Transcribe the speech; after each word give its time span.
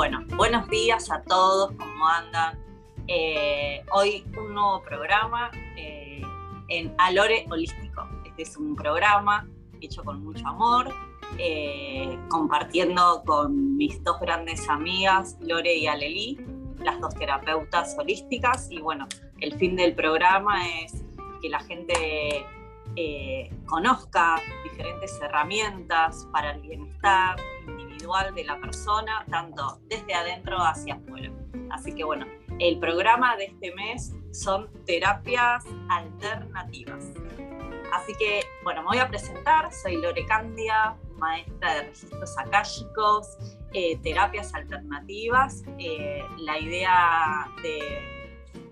Bueno, 0.00 0.24
buenos 0.34 0.66
días 0.70 1.10
a 1.10 1.22
todos, 1.24 1.72
¿cómo 1.72 2.08
andan? 2.08 2.58
Eh, 3.06 3.84
hoy 3.92 4.24
un 4.38 4.54
nuevo 4.54 4.80
programa 4.82 5.50
eh, 5.76 6.22
en 6.68 6.94
Alore 6.96 7.44
Holístico. 7.50 8.08
Este 8.24 8.44
es 8.44 8.56
un 8.56 8.74
programa 8.74 9.46
hecho 9.82 10.02
con 10.02 10.24
mucho 10.24 10.48
amor, 10.48 10.88
eh, 11.36 12.18
compartiendo 12.30 13.22
con 13.26 13.76
mis 13.76 14.02
dos 14.02 14.18
grandes 14.20 14.66
amigas, 14.70 15.36
Lore 15.42 15.74
y 15.74 15.86
Aleli, 15.86 16.40
las 16.82 16.98
dos 16.98 17.14
terapeutas 17.16 17.94
holísticas. 17.98 18.70
Y 18.70 18.80
bueno, 18.80 19.06
el 19.40 19.52
fin 19.58 19.76
del 19.76 19.94
programa 19.94 20.66
es 20.78 21.04
que 21.42 21.50
la 21.50 21.60
gente 21.60 22.46
conozca 23.66 24.40
diferentes 24.64 25.20
herramientas 25.20 26.26
para 26.32 26.52
el 26.52 26.62
bienestar 26.62 27.36
individual 28.00 28.34
de 28.34 28.44
la 28.44 28.60
persona, 28.60 29.24
tanto 29.30 29.80
desde 29.86 30.14
adentro 30.14 30.58
hacia 30.58 30.94
afuera. 30.94 31.30
Así 31.70 31.94
que 31.94 32.04
bueno, 32.04 32.26
el 32.58 32.78
programa 32.78 33.36
de 33.36 33.46
este 33.46 33.74
mes 33.74 34.14
son 34.32 34.70
terapias 34.84 35.64
alternativas. 35.88 37.04
Así 37.92 38.12
que, 38.18 38.44
bueno, 38.62 38.82
me 38.82 38.88
voy 38.88 38.98
a 38.98 39.08
presentar. 39.08 39.72
Soy 39.72 39.96
Lore 39.96 40.24
Candia, 40.26 40.96
maestra 41.16 41.74
de 41.74 41.82
registros 41.88 42.38
akáshicos, 42.38 43.36
eh, 43.72 43.98
terapias 43.98 44.54
alternativas. 44.54 45.64
Eh, 45.78 46.24
la 46.38 46.58
idea 46.60 47.50
de, 47.62 48.62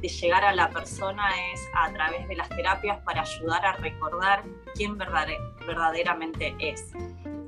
de, 0.00 0.08
llegar 0.08 0.44
a 0.44 0.52
la 0.52 0.68
persona 0.70 1.30
es 1.52 1.60
a 1.74 1.92
través 1.92 2.26
de 2.26 2.34
las 2.34 2.48
terapias 2.48 2.98
para 3.04 3.20
ayudar 3.20 3.64
a 3.64 3.72
recordar 3.74 4.42
quién 4.74 4.98
verdaderamente 4.98 6.56
es 6.58 6.92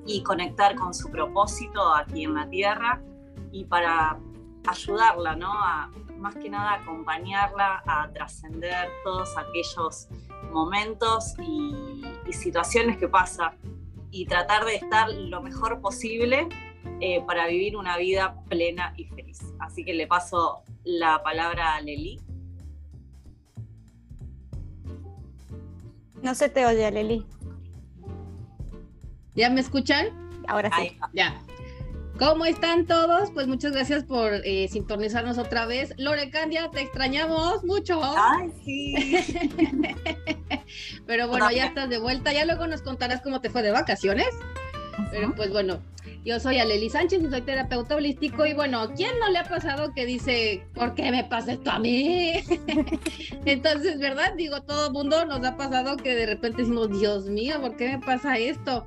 y 0.09 0.23
conectar 0.23 0.75
con 0.75 0.95
su 0.95 1.11
propósito 1.11 1.95
aquí 1.95 2.25
en 2.25 2.35
la 2.35 2.49
Tierra 2.49 3.03
y 3.53 3.65
para 3.65 4.19
ayudarla, 4.67 5.37
¿no? 5.37 5.53
A, 5.53 5.91
más 6.17 6.35
que 6.35 6.49
nada 6.49 6.75
acompañarla 6.75 7.83
a 7.87 8.11
trascender 8.11 8.89
todos 9.05 9.37
aquellos 9.37 10.09
momentos 10.51 11.35
y, 11.41 12.03
situaciones 12.33 12.99
que 12.99 13.09
pasa 13.09 13.55
y 14.11 14.27
tratar 14.27 14.65
de 14.67 14.77
estar 14.77 15.11
lo 15.11 15.43
mejor 15.43 15.81
posible 15.81 16.47
eh, 17.01 17.23
para 17.27 17.47
vivir 17.47 17.75
una 17.75 17.97
vida 17.97 18.37
plena 18.49 18.93
y 18.97 19.05
feliz. 19.05 19.41
Así 19.59 19.83
que 19.83 19.95
le 19.95 20.07
paso 20.07 20.63
la 20.85 21.23
palabra 21.23 21.75
a 21.75 21.81
Leli. 21.81 22.21
No 26.23 26.35
se 26.35 26.49
te 26.51 26.67
oye, 26.67 26.91
Leli. 26.91 27.27
¿Ya 29.39 29.51
me 29.51 29.61
escuchan? 29.61 30.09
Ahora 30.49 30.69
sí. 30.81 30.99
Ya. 31.13 31.41
¿Cómo 32.19 32.45
están 32.45 32.87
todos? 32.87 33.31
Pues 33.31 33.47
muchas 33.47 33.71
gracias 33.71 34.03
por 34.03 34.33
eh, 34.45 34.67
sintonizarnos 34.67 35.39
otra 35.39 35.65
vez. 35.65 35.95
Lore 35.97 36.29
Candia, 36.31 36.69
te 36.73 36.81
extrañamos 36.81 37.63
mucho. 37.63 38.01
Ay, 38.03 38.51
sí. 38.65 38.97
Pero 41.07 41.29
bueno, 41.29 41.53
ya 41.53 41.67
estás 41.67 41.89
de 41.89 41.99
vuelta. 41.99 42.33
Ya 42.33 42.45
luego 42.47 42.67
nos 42.67 42.83
contarás 42.83 43.23
cómo 43.23 43.41
te 43.41 43.49
fue 43.49 43.63
de 43.63 43.71
vacaciones. 43.71 44.27
Pero 45.13 45.33
pues 45.37 45.53
bueno, 45.53 45.79
yo 46.25 46.41
soy 46.41 46.59
Aleli 46.59 46.91
Sánchez, 46.91 47.23
soy 47.31 47.43
terapeuta 47.43 47.97
holístico 47.97 48.45
y 48.47 48.53
bueno, 48.53 48.91
¿quién 48.97 49.19
no 49.21 49.31
le 49.31 49.39
ha 49.39 49.45
pasado 49.45 49.93
que 49.95 50.07
dice, 50.07 50.67
¿por 50.75 50.95
qué 50.95 51.11
me 51.11 51.25
pasa 51.25 51.53
esto 51.53 51.71
a 51.71 51.79
mí? 51.79 52.35
Entonces, 53.45 53.99
¿verdad? 53.99 54.35
Digo, 54.37 54.63
todo 54.63 54.91
mundo 54.91 55.25
nos 55.25 55.45
ha 55.45 55.57
pasado 55.57 55.97
que 55.97 56.15
de 56.15 56.27
repente 56.27 56.63
decimos, 56.63 56.91
Dios 56.99 57.27
mío, 57.27 57.61
¿por 57.61 57.77
qué 57.77 57.97
me 57.97 57.99
pasa 57.99 58.39
esto? 58.39 58.87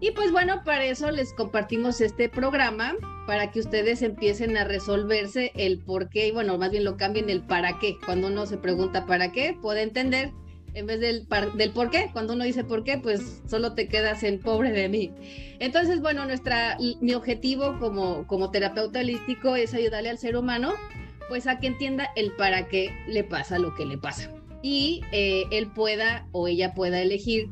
Y 0.00 0.10
pues 0.10 0.30
bueno, 0.30 0.62
para 0.64 0.84
eso 0.84 1.10
les 1.10 1.32
compartimos 1.32 2.00
este 2.00 2.28
programa, 2.28 2.94
para 3.26 3.50
que 3.50 3.60
ustedes 3.60 4.02
empiecen 4.02 4.56
a 4.56 4.64
resolverse 4.64 5.52
el 5.54 5.78
por 5.78 6.10
qué, 6.10 6.28
y 6.28 6.32
bueno, 6.32 6.58
más 6.58 6.70
bien 6.70 6.84
lo 6.84 6.96
cambien 6.96 7.30
el 7.30 7.42
para 7.42 7.78
qué. 7.78 7.96
Cuando 8.04 8.28
uno 8.28 8.46
se 8.46 8.58
pregunta 8.58 9.06
para 9.06 9.32
qué, 9.32 9.56
puede 9.60 9.82
entender 9.82 10.32
en 10.76 10.86
vez 10.86 11.00
del, 11.00 11.26
por 11.72 11.90
qué. 11.90 12.10
Cuando 12.12 12.34
uno 12.34 12.44
dice 12.44 12.62
por 12.62 12.84
qué, 12.84 12.98
pues 12.98 13.42
solo 13.48 13.72
te 13.72 13.88
quedas 13.88 14.22
en 14.22 14.38
pobre 14.38 14.72
de 14.72 14.88
mí. 14.88 15.10
Entonces, 15.58 16.00
bueno, 16.00 16.26
nuestra, 16.26 16.76
mi 17.00 17.14
objetivo 17.14 17.78
como, 17.80 18.26
como 18.26 18.50
terapeuta 18.50 19.00
holístico 19.00 19.56
es 19.56 19.72
ayudarle 19.72 20.10
al 20.10 20.18
ser 20.18 20.36
humano, 20.36 20.74
pues 21.28 21.46
a 21.46 21.58
que 21.58 21.68
entienda 21.68 22.10
el 22.14 22.30
para 22.32 22.68
qué 22.68 22.94
le 23.08 23.24
pasa 23.24 23.58
lo 23.58 23.74
que 23.74 23.86
le 23.86 23.96
pasa. 23.96 24.30
Y 24.62 25.00
eh, 25.12 25.44
él 25.50 25.68
pueda 25.68 26.28
o 26.32 26.46
ella 26.46 26.74
pueda 26.74 27.00
elegir 27.00 27.48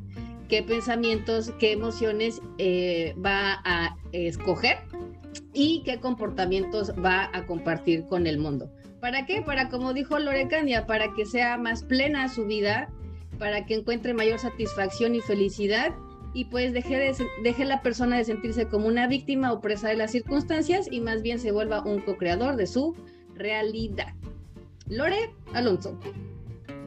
qué 0.49 0.63
pensamientos, 0.63 1.51
qué 1.59 1.73
emociones 1.73 2.43
eh, 2.59 3.15
va 3.25 3.63
a 3.65 3.97
escoger 4.13 4.79
y 5.55 5.83
qué 5.85 5.99
comportamientos 5.99 6.93
va 7.03 7.31
a 7.33 7.47
compartir 7.47 8.05
con 8.05 8.27
el 8.27 8.37
mundo. 8.37 8.71
¿Para 9.01 9.25
qué? 9.25 9.41
Para, 9.41 9.71
como 9.71 9.95
dijo 9.95 10.19
Lorecania, 10.19 10.87
para 10.87 11.15
que 11.15 11.25
sea 11.25 11.57
más 11.57 11.85
plena 11.85 12.29
su 12.29 12.47
vida, 12.47 12.91
para 13.39 13.67
que 13.67 13.75
encuentre 13.75 14.15
mayor 14.15 14.39
satisfacción 14.39 15.15
y 15.15 15.21
felicidad 15.21 15.95
y 16.35 16.47
pues 16.47 16.73
deje, 16.73 16.97
de, 16.99 17.65
la 17.65 17.81
persona 17.81 18.19
de 18.19 18.25
sentirse 18.25 18.67
como 18.67 18.89
una 18.89 19.07
víctima 19.07 19.53
o 19.53 19.61
presa 19.61 19.89
de 19.89 19.97
las 19.97 20.11
circunstancias 20.11 20.89
y 20.91 21.01
más 21.01 21.23
bien 21.23 21.39
se 21.39 21.53
vuelva 21.53 21.85
un 21.85 22.01
co-creador 22.01 22.57
de 22.57 22.67
su 22.67 22.97
realidad. 23.35 24.13
Lore 24.89 25.33
Alonso. 25.55 25.99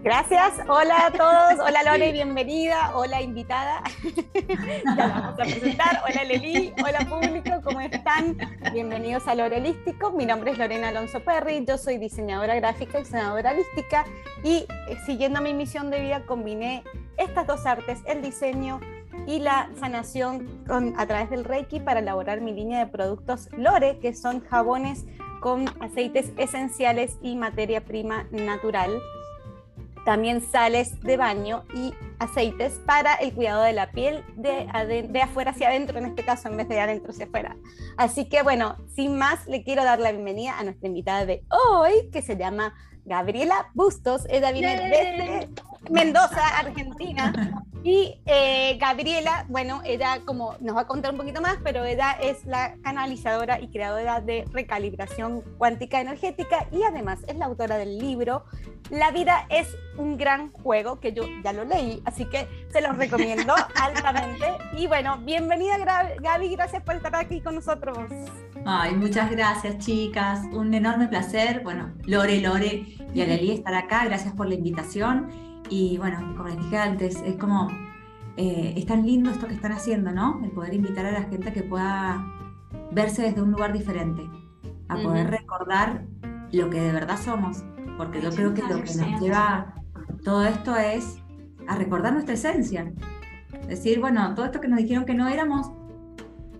Gracias, 0.03 0.53
hola 0.67 1.07
a 1.07 1.11
todos, 1.11 1.59
hola 1.67 1.83
Lore, 1.83 2.11
bienvenida, 2.11 2.91
hola 2.93 3.21
invitada, 3.21 3.81
ya 4.95 5.07
vamos 5.07 5.39
a 5.39 5.43
presentar, 5.43 6.01
hola 6.07 6.23
Leli, 6.23 6.71
hola 6.83 6.99
público, 6.99 7.61
¿cómo 7.63 7.81
están? 7.81 8.37
Bienvenidos 8.71 9.27
a 9.27 9.33
Lore 9.33 9.57
Holístico, 9.57 10.11
mi 10.11 10.25
nombre 10.25 10.51
es 10.51 10.59
Lorena 10.59 10.89
Alonso 10.89 11.19
Perry, 11.21 11.65
yo 11.65 11.77
soy 11.79 11.97
diseñadora 11.97 12.55
gráfica 12.55 12.99
y 12.99 13.03
diseñadora 13.03 13.51
holística. 13.51 14.05
Y 14.43 14.67
eh, 14.87 14.97
siguiendo 15.05 15.41
mi 15.41 15.53
misión 15.53 15.89
de 15.89 15.99
vida 15.99 16.23
combiné 16.25 16.83
estas 17.17 17.47
dos 17.47 17.65
artes, 17.65 17.99
el 18.05 18.21
diseño 18.21 18.79
y 19.25 19.39
la 19.39 19.69
sanación 19.79 20.47
a 20.95 21.05
través 21.07 21.31
del 21.31 21.43
Reiki 21.43 21.79
para 21.79 22.01
elaborar 22.01 22.39
mi 22.39 22.53
línea 22.53 22.79
de 22.79 22.85
productos 22.85 23.49
Lore, 23.57 23.97
que 23.99 24.13
son 24.13 24.41
jabones 24.41 25.05
con 25.41 25.65
aceites 25.81 26.31
esenciales 26.37 27.17
y 27.21 27.35
materia 27.35 27.83
prima 27.83 28.27
natural 28.31 29.01
también 30.07 30.39
sales 30.39 31.01
de 31.01 31.17
baño 31.17 31.65
y 31.75 31.93
aceites 32.17 32.79
para 32.85 33.15
el 33.15 33.33
cuidado 33.33 33.63
de 33.63 33.73
la 33.73 33.91
piel 33.91 34.23
de, 34.37 35.21
afuera 35.21 35.51
hacia 35.51 35.67
adentro, 35.67 35.97
en 35.99 36.05
este 36.05 36.23
caso, 36.23 36.47
en 36.47 36.55
vez 36.55 36.69
de 36.69 36.79
adentro 36.79 37.11
hacia 37.11 37.25
afuera. 37.25 37.57
Así 37.97 38.29
que 38.29 38.41
bueno, 38.41 38.77
sin 38.95 39.17
más, 39.17 39.45
le 39.47 39.63
quiero 39.65 39.83
dar 39.83 39.99
la 39.99 40.13
bienvenida 40.13 40.57
a 40.57 40.63
nuestra 40.63 40.87
invitada 40.87 41.25
de 41.25 41.43
hoy, 41.49 42.09
que 42.13 42.21
se 42.21 42.37
llama 42.37 42.73
Gabriela 43.03 43.69
Bustos. 43.73 44.25
Ella 44.29 44.53
viene 44.53 44.79
desde 44.79 45.49
Mendoza, 45.89 46.59
Argentina. 46.59 47.33
Y 47.83 48.19
eh, 48.25 48.77
Gabriela, 48.81 49.45
bueno, 49.47 49.81
ella 49.85 50.19
como 50.25 50.55
nos 50.59 50.75
va 50.75 50.81
a 50.81 50.87
contar 50.87 51.11
un 51.11 51.17
poquito 51.17 51.39
más, 51.39 51.57
pero 51.63 51.85
ella 51.85 52.11
es 52.21 52.45
la 52.45 52.75
canalizadora 52.83 53.61
y 53.61 53.69
creadora 53.69 54.19
de 54.19 54.45
recalibración 54.51 55.41
cuántica 55.57 56.01
energética 56.01 56.67
y 56.71 56.83
además 56.83 57.19
es 57.27 57.37
la 57.37 57.45
autora 57.45 57.77
del 57.77 57.97
libro 57.97 58.43
La 58.89 59.11
vida 59.11 59.45
es 59.49 59.77
un 59.97 60.17
gran 60.17 60.51
juego, 60.51 60.99
que 60.99 61.13
yo 61.13 61.23
ya 61.43 61.53
lo 61.53 61.63
leí, 61.63 62.01
así 62.03 62.25
que 62.25 62.47
se 62.69 62.81
los 62.81 62.97
recomiendo 62.97 63.55
altamente. 63.75 64.45
Y 64.77 64.87
bueno, 64.87 65.19
bienvenida 65.19 65.77
Gaby, 66.21 66.49
gracias 66.49 66.83
por 66.83 66.95
estar 66.95 67.15
aquí 67.15 67.39
con 67.39 67.55
nosotros. 67.55 67.97
Ay, 68.65 68.95
muchas 68.95 69.31
gracias 69.31 69.77
chicas, 69.77 70.41
un 70.51 70.73
enorme 70.73 71.07
placer. 71.07 71.61
Bueno, 71.63 71.93
Lore, 72.05 72.41
Lore 72.41 72.97
y 73.13 73.21
Aleli 73.21 73.51
estar 73.51 73.73
acá, 73.73 74.03
gracias 74.03 74.33
por 74.33 74.47
la 74.47 74.55
invitación 74.55 75.46
y 75.69 75.97
bueno, 75.97 76.33
como 76.35 76.49
les 76.49 76.57
dije 76.57 76.77
antes, 76.77 77.21
es 77.23 77.35
como, 77.35 77.69
eh, 78.37 78.73
es 78.75 78.85
tan 78.85 79.05
lindo 79.05 79.29
esto 79.29 79.47
que 79.47 79.53
están 79.53 79.71
haciendo, 79.71 80.11
¿no? 80.11 80.41
El 80.43 80.51
poder 80.51 80.73
invitar 80.73 81.05
a 81.05 81.11
la 81.11 81.23
gente 81.23 81.49
a 81.49 81.53
que 81.53 81.63
pueda 81.63 82.25
verse 82.91 83.23
desde 83.23 83.41
un 83.41 83.51
lugar 83.51 83.73
diferente, 83.73 84.29
a 84.89 84.97
poder 84.97 85.29
recordar 85.29 86.05
lo 86.51 86.69
que 86.69 86.79
de 86.79 86.91
verdad 86.91 87.19
somos, 87.19 87.63
porque 87.97 88.21
yo 88.21 88.31
creo 88.31 88.53
que 88.53 88.61
lo 88.61 88.83
que 88.83 88.95
nos 88.95 89.21
lleva 89.21 89.73
todo 90.23 90.43
esto 90.43 90.75
es 90.75 91.17
a 91.67 91.75
recordar 91.75 92.13
nuestra 92.13 92.35
esencia. 92.35 92.91
Decir, 93.67 93.99
bueno, 93.99 94.33
todo 94.35 94.45
esto 94.45 94.61
que 94.61 94.67
nos 94.67 94.79
dijeron 94.79 95.05
que 95.05 95.13
no 95.13 95.27
éramos, 95.27 95.71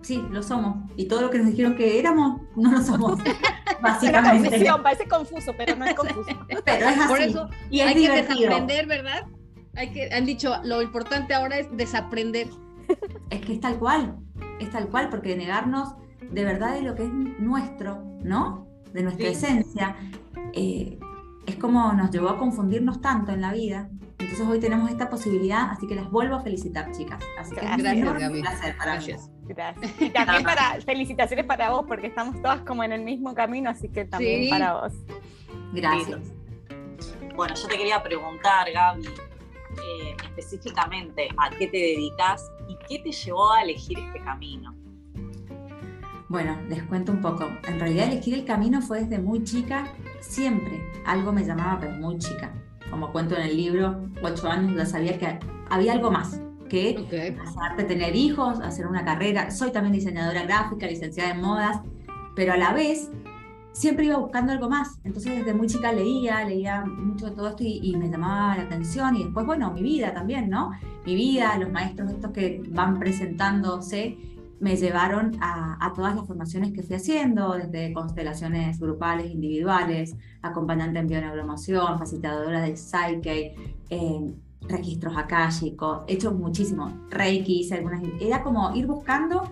sí, 0.02 0.22
lo 0.30 0.42
somos. 0.42 0.90
Y 0.96 1.06
todo 1.06 1.22
lo 1.22 1.30
que 1.30 1.38
nos 1.38 1.48
dijeron 1.48 1.74
que 1.74 1.98
éramos, 1.98 2.40
no 2.56 2.72
lo 2.72 2.80
somos. 2.82 3.20
Básicamente. 3.80 4.64
parece 4.82 5.08
confuso, 5.08 5.54
pero 5.56 5.76
no 5.76 5.84
es 5.84 5.94
confuso. 5.94 6.30
pero 6.64 6.88
es 6.88 6.98
así. 6.98 7.08
Por 7.08 7.20
eso 7.20 7.48
y 7.70 7.80
hay 7.80 7.94
que 7.94 8.10
desaprender, 8.10 8.86
¿verdad? 8.86 9.26
Hay 9.76 9.90
que, 9.90 10.12
han 10.12 10.26
dicho, 10.26 10.56
lo 10.64 10.82
importante 10.82 11.34
ahora 11.34 11.58
es 11.58 11.68
desaprender. 11.76 12.48
Es 13.30 13.40
que 13.42 13.52
es 13.52 13.60
tal 13.60 13.78
cual, 13.78 14.16
es 14.60 14.70
tal 14.70 14.88
cual, 14.88 15.10
porque 15.10 15.36
negarnos 15.36 15.94
de 16.30 16.44
verdad 16.44 16.74
de 16.74 16.82
lo 16.82 16.94
que 16.94 17.04
es 17.04 17.12
nuestro, 17.12 18.02
¿no? 18.22 18.66
De 18.92 19.02
nuestra 19.02 19.28
esencia, 19.28 19.96
eh, 20.54 20.98
es 21.46 21.56
como 21.56 21.92
nos 21.92 22.10
llevó 22.10 22.30
a 22.30 22.38
confundirnos 22.38 23.00
tanto 23.00 23.32
en 23.32 23.40
la 23.40 23.52
vida 23.52 23.88
Entonces 24.18 24.46
hoy 24.46 24.60
tenemos 24.60 24.90
esta 24.90 25.08
posibilidad, 25.08 25.70
así 25.70 25.86
que 25.86 25.94
las 25.94 26.10
vuelvo 26.10 26.36
a 26.36 26.40
felicitar, 26.40 26.90
chicas. 26.92 27.22
Así 27.38 27.54
que 27.54 27.60
Gracias, 27.60 27.96
es 27.96 28.30
un 28.30 28.40
placer 28.40 28.76
para 28.76 29.00
mí. 29.00 29.14
Gracias. 29.48 29.92
Y 30.00 30.10
también 30.10 30.42
para, 30.42 30.80
felicitaciones 30.82 31.44
para 31.46 31.70
vos, 31.70 31.84
porque 31.88 32.08
estamos 32.08 32.40
todas 32.42 32.60
como 32.60 32.84
en 32.84 32.92
el 32.92 33.02
mismo 33.02 33.34
camino, 33.34 33.70
así 33.70 33.88
que 33.88 34.04
también 34.04 34.44
Sí. 34.44 34.50
para 34.50 34.74
vos. 34.74 34.92
Gracias. 35.72 36.20
Bueno, 37.34 37.54
yo 37.54 37.68
te 37.68 37.76
quería 37.76 38.02
preguntar, 38.02 38.70
Gaby, 38.72 39.06
eh, 39.06 40.16
específicamente 40.24 41.28
a 41.36 41.50
qué 41.50 41.68
te 41.68 41.76
dedicas 41.76 42.50
y 42.68 42.76
qué 42.88 43.02
te 43.02 43.12
llevó 43.12 43.52
a 43.52 43.62
elegir 43.62 43.98
este 43.98 44.20
camino. 44.22 44.74
Bueno, 46.28 46.58
les 46.68 46.82
cuento 46.82 47.12
un 47.12 47.20
poco. 47.22 47.48
En 47.66 47.80
realidad 47.80 48.08
elegir 48.12 48.34
el 48.34 48.44
camino 48.44 48.82
fue 48.82 49.00
desde 49.02 49.18
muy 49.18 49.44
chica, 49.44 49.86
siempre 50.20 50.82
algo 51.06 51.32
me 51.32 51.44
llamaba, 51.44 51.78
pero 51.80 51.92
muy 51.92 52.18
chica. 52.18 52.52
Como 52.90 53.12
cuento 53.12 53.36
en 53.36 53.42
el 53.42 53.56
libro, 53.56 54.08
ocho 54.22 54.48
años 54.50 54.76
ya 54.76 54.84
sabía 54.84 55.18
que 55.18 55.38
había 55.70 55.92
algo 55.92 56.10
más 56.10 56.40
que 56.68 56.96
Ok. 56.98 57.36
casarte, 57.44 57.84
tener 57.84 58.14
hijos, 58.14 58.60
hacer 58.60 58.86
una 58.86 59.04
carrera. 59.04 59.50
Soy 59.50 59.70
también 59.72 59.92
diseñadora 59.94 60.42
gráfica, 60.44 60.86
licenciada 60.86 61.30
en 61.30 61.40
modas, 61.40 61.80
pero 62.36 62.52
a 62.52 62.56
la 62.56 62.72
vez 62.72 63.10
siempre 63.72 64.06
iba 64.06 64.16
buscando 64.16 64.52
algo 64.52 64.68
más. 64.68 64.98
Entonces 65.04 65.36
desde 65.38 65.54
muy 65.54 65.66
chica 65.68 65.92
leía, 65.92 66.44
leía 66.44 66.84
mucho 66.84 67.26
de 67.26 67.32
todo 67.32 67.48
esto 67.48 67.62
y, 67.64 67.80
y 67.82 67.96
me 67.96 68.08
llamaba 68.08 68.56
la 68.56 68.62
atención. 68.64 69.16
Y 69.16 69.24
después, 69.24 69.46
bueno, 69.46 69.72
mi 69.72 69.82
vida 69.82 70.12
también, 70.12 70.50
¿no? 70.50 70.70
Mi 71.06 71.14
vida, 71.14 71.56
los 71.58 71.70
maestros 71.70 72.10
estos 72.10 72.32
que 72.32 72.62
van 72.70 72.98
presentándose, 72.98 74.18
me 74.60 74.76
llevaron 74.76 75.36
a, 75.40 75.76
a 75.84 75.92
todas 75.92 76.16
las 76.16 76.26
formaciones 76.26 76.72
que 76.72 76.82
fui 76.82 76.96
haciendo, 76.96 77.52
desde 77.52 77.92
constelaciones 77.92 78.80
grupales, 78.80 79.30
individuales, 79.30 80.16
acompañante 80.42 80.98
en 80.98 81.06
bioneuromoción, 81.06 81.96
facilitadora 81.98 82.60
de 82.62 82.76
Psyche, 82.76 83.54
eh, 83.90 84.34
registros 84.68 85.16
akáshicos, 85.16 86.00
he 86.06 86.14
hecho 86.14 86.32
muchísimo, 86.32 86.92
Reiki, 87.10 87.60
hice 87.60 87.76
algunas, 87.76 88.02
era 88.20 88.42
como 88.42 88.74
ir 88.74 88.86
buscando, 88.86 89.42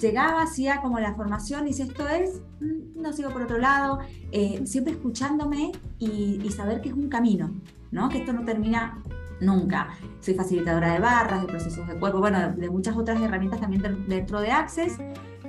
llegaba, 0.00 0.42
hacía 0.42 0.80
como 0.80 0.98
la 1.00 1.14
formación 1.14 1.66
y 1.68 1.72
si 1.72 1.82
esto 1.82 2.08
es, 2.08 2.40
mm, 2.60 3.00
no 3.00 3.12
sigo 3.12 3.30
por 3.30 3.42
otro 3.42 3.58
lado, 3.58 3.98
eh, 4.32 4.60
siempre 4.66 4.92
escuchándome 4.94 5.72
y, 5.98 6.40
y 6.42 6.50
saber 6.50 6.80
que 6.80 6.88
es 6.90 6.94
un 6.94 7.08
camino, 7.08 7.50
¿no? 7.90 8.08
Que 8.08 8.18
esto 8.18 8.32
no 8.32 8.44
termina 8.44 9.02
nunca. 9.40 9.88
Soy 10.20 10.34
facilitadora 10.34 10.92
de 10.92 10.98
barras, 11.00 11.40
de 11.42 11.46
procesos 11.46 11.86
de 11.86 11.94
cuerpo, 11.98 12.18
bueno, 12.18 12.38
de, 12.40 12.52
de 12.52 12.70
muchas 12.70 12.96
otras 12.96 13.20
herramientas 13.20 13.60
también 13.60 13.82
de- 13.82 13.94
dentro 14.16 14.40
de 14.40 14.50
Access. 14.50 14.98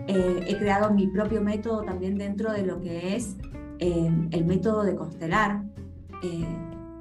Eh, 0.07 0.45
he 0.47 0.57
creado 0.57 0.91
mi 0.93 1.07
propio 1.07 1.41
método 1.41 1.81
también 1.83 2.17
dentro 2.17 2.51
de 2.51 2.65
lo 2.65 2.79
que 2.81 3.15
es 3.15 3.35
eh, 3.79 4.09
el 4.31 4.45
método 4.45 4.83
de 4.83 4.95
constelar, 4.95 5.63
eh, 6.23 6.45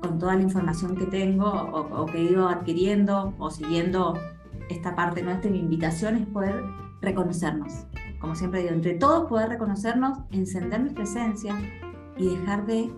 con 0.01 0.19
toda 0.19 0.37
la 0.37 0.43
información 0.43 0.97
que 0.97 1.07
tengo 1.07 1.47
o, 1.47 2.07
que 2.07 2.19
he 2.19 2.25
ido 2.25 2.49
adquiriendo 2.49 3.35
o 3.39 3.51
siguiendo 3.51 4.15
esta 4.69 4.95
parte 4.95 5.23
nuestra. 5.23 5.51
Mi 5.51 5.59
invitación 5.59 6.17
es 6.17 6.27
poder 6.27 6.63
reconocernos. 7.01 7.87
Como 8.21 8.35
siempre 8.35 8.63
digo, 8.63 8.75
entre 8.75 8.95
todos 8.95 9.29
poder 9.29 9.49
reconocernos, 9.49 10.19
encender 10.31 10.81
nuestra 10.81 11.05
esencia 11.05 11.57
y 12.17 12.37
dejar 12.37 12.67
de 12.67 12.93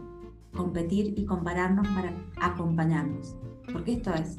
competir 0.54 1.14
y 1.16 1.24
compararnos 1.24 1.86
para 1.88 2.12
acompañarnos. 2.40 3.36
Porque 3.72 3.94
esto 3.94 4.12
es, 4.14 4.38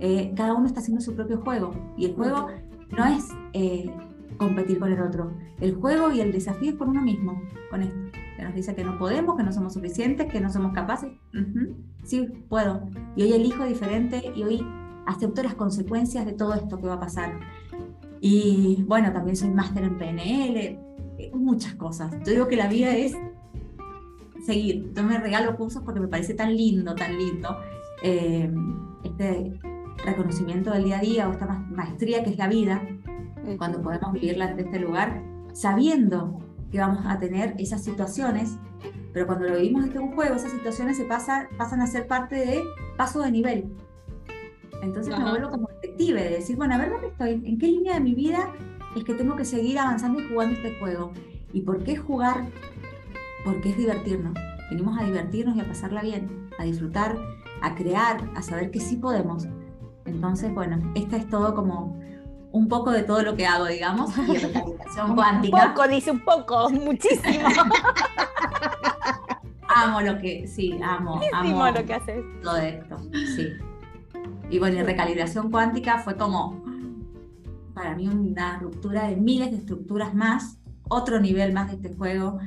eh, 0.00 0.32
cada 0.36 0.54
uno 0.54 0.66
está 0.66 0.80
haciendo 0.80 1.00
su 1.00 1.14
propio 1.14 1.40
juego 1.40 1.72
y 1.96 2.06
el 2.06 2.14
juego 2.14 2.48
no 2.96 3.04
es 3.04 3.28
eh, 3.52 3.90
competir 4.36 4.78
con 4.78 4.92
el 4.92 5.00
otro. 5.00 5.32
El 5.60 5.74
juego 5.74 6.12
y 6.12 6.20
el 6.20 6.32
desafío 6.32 6.70
es 6.70 6.76
con 6.76 6.90
uno 6.90 7.02
mismo, 7.02 7.42
con 7.70 7.82
esto. 7.82 8.17
Que 8.38 8.44
nos 8.44 8.54
dice 8.54 8.72
que 8.74 8.84
no 8.84 8.96
podemos, 8.98 9.36
que 9.36 9.42
no 9.42 9.52
somos 9.52 9.74
suficientes, 9.74 10.28
que 10.30 10.40
no 10.40 10.48
somos 10.48 10.72
capaces. 10.72 11.10
Ujú, 11.34 11.74
Sí, 12.04 12.20
puedo. 12.48 12.88
Y 13.16 13.22
hoy 13.24 13.32
elijo 13.32 13.64
diferente 13.64 14.22
y 14.34 14.44
hoy 14.44 14.64
acepto 15.06 15.42
las 15.42 15.54
consecuencias 15.56 16.24
de 16.24 16.32
todo 16.32 16.54
esto 16.54 16.78
que 16.80 16.86
va 16.86 16.94
a 16.94 17.00
pasar. 17.00 17.40
Y 18.20 18.84
bueno, 18.86 19.12
también 19.12 19.34
soy 19.36 19.50
máster 19.50 19.82
en 19.84 19.98
PNL, 19.98 20.56
eh, 21.18 21.30
muchas 21.34 21.74
cosas. 21.74 22.12
Yo 22.24 22.32
digo 22.32 22.46
que 22.48 22.56
la 22.56 22.68
vida 22.68 22.96
es 22.96 23.16
seguir. 24.46 24.92
Yo 24.94 25.02
me 25.02 25.18
regalo 25.18 25.56
cursos 25.56 25.82
porque 25.84 26.00
me 26.00 26.08
parece 26.08 26.34
tan 26.34 26.56
lindo, 26.56 26.94
tan 26.94 27.18
lindo. 27.18 27.56
eh, 28.04 28.48
este 29.02 29.58
reconocimiento 30.06 30.70
del 30.70 30.84
día 30.84 30.98
a 30.98 31.00
día 31.00 31.28
o 31.28 31.32
esta 31.32 31.46
ma- 31.46 31.66
maestría 31.70 32.22
que 32.22 32.30
es 32.30 32.38
la 32.38 32.46
vida, 32.46 32.80
cuando 33.58 33.82
podemos 33.82 34.12
vivirla 34.12 34.46
desde 34.48 34.62
este 34.62 34.78
lugar, 34.78 35.20
sabiendo 35.52 36.38
que 36.70 36.78
vamos 36.78 37.04
a 37.06 37.18
tener 37.18 37.54
esas 37.58 37.82
situaciones, 37.82 38.56
pero 39.12 39.26
cuando 39.26 39.48
lo 39.48 39.56
vivimos 39.56 39.86
desde 39.86 39.98
un 39.98 40.12
juego, 40.14 40.34
esas 40.34 40.52
situaciones 40.52 40.96
se 40.96 41.04
pasa, 41.04 41.48
pasan 41.56 41.80
a 41.80 41.86
ser 41.86 42.06
parte 42.06 42.36
de 42.36 42.62
paso 42.96 43.22
de 43.22 43.30
nivel. 43.30 43.72
Entonces 44.82 45.16
me 45.16 45.22
Ajá. 45.22 45.30
vuelvo 45.30 45.50
como 45.50 45.68
detective, 45.68 46.22
de 46.22 46.30
decir, 46.30 46.56
bueno, 46.56 46.74
a 46.74 46.78
ver 46.78 46.90
dónde 46.90 47.08
estoy, 47.08 47.42
en 47.44 47.58
qué 47.58 47.66
línea 47.66 47.94
de 47.94 48.00
mi 48.00 48.14
vida 48.14 48.52
es 48.96 49.04
que 49.04 49.14
tengo 49.14 49.36
que 49.36 49.44
seguir 49.44 49.78
avanzando 49.78 50.20
y 50.20 50.28
jugando 50.28 50.54
este 50.54 50.78
juego. 50.78 51.12
¿Y 51.52 51.62
por 51.62 51.82
qué 51.82 51.96
jugar? 51.96 52.46
Porque 53.44 53.70
es 53.70 53.76
divertirnos. 53.76 54.34
Venimos 54.70 54.98
a 54.98 55.04
divertirnos 55.04 55.56
y 55.56 55.60
a 55.60 55.66
pasarla 55.66 56.02
bien, 56.02 56.48
a 56.58 56.64
disfrutar, 56.64 57.16
a 57.62 57.74
crear, 57.74 58.30
a 58.34 58.42
saber 58.42 58.70
que 58.70 58.80
sí 58.80 58.96
podemos. 58.96 59.46
Entonces, 60.04 60.54
bueno, 60.54 60.92
esta 60.94 61.16
es 61.16 61.28
todo 61.28 61.54
como 61.54 61.98
un 62.52 62.68
poco 62.68 62.90
de 62.90 63.02
todo 63.02 63.22
lo 63.22 63.36
que 63.36 63.46
hago, 63.46 63.66
digamos, 63.66 64.10
y 64.16 64.20
Un 65.00 65.14
cuántica. 65.14 65.74
poco, 65.74 65.88
dice 65.88 66.10
un 66.10 66.20
poco, 66.20 66.70
muchísimo. 66.84 67.48
Amo 69.68 70.00
lo 70.00 70.18
que, 70.18 70.46
sí, 70.48 70.78
amo, 70.82 71.16
muchísimo 71.16 71.62
amo 71.64 71.78
lo 71.78 71.84
que 71.84 71.94
haces. 71.94 72.24
todo 72.42 72.56
esto, 72.56 72.96
sí. 73.36 73.48
Y 74.50 74.58
bueno, 74.58 74.78
y 74.78 74.82
recalibración 74.82 75.50
cuántica 75.50 75.98
fue 75.98 76.16
como 76.16 76.64
para 77.74 77.94
mí 77.94 78.08
una 78.08 78.58
ruptura 78.58 79.06
de 79.08 79.16
miles 79.16 79.50
de 79.50 79.58
estructuras 79.58 80.14
más, 80.14 80.58
otro 80.88 81.20
nivel 81.20 81.52
más 81.52 81.68
de 81.68 81.74
este 81.76 81.94
juego, 81.94 82.38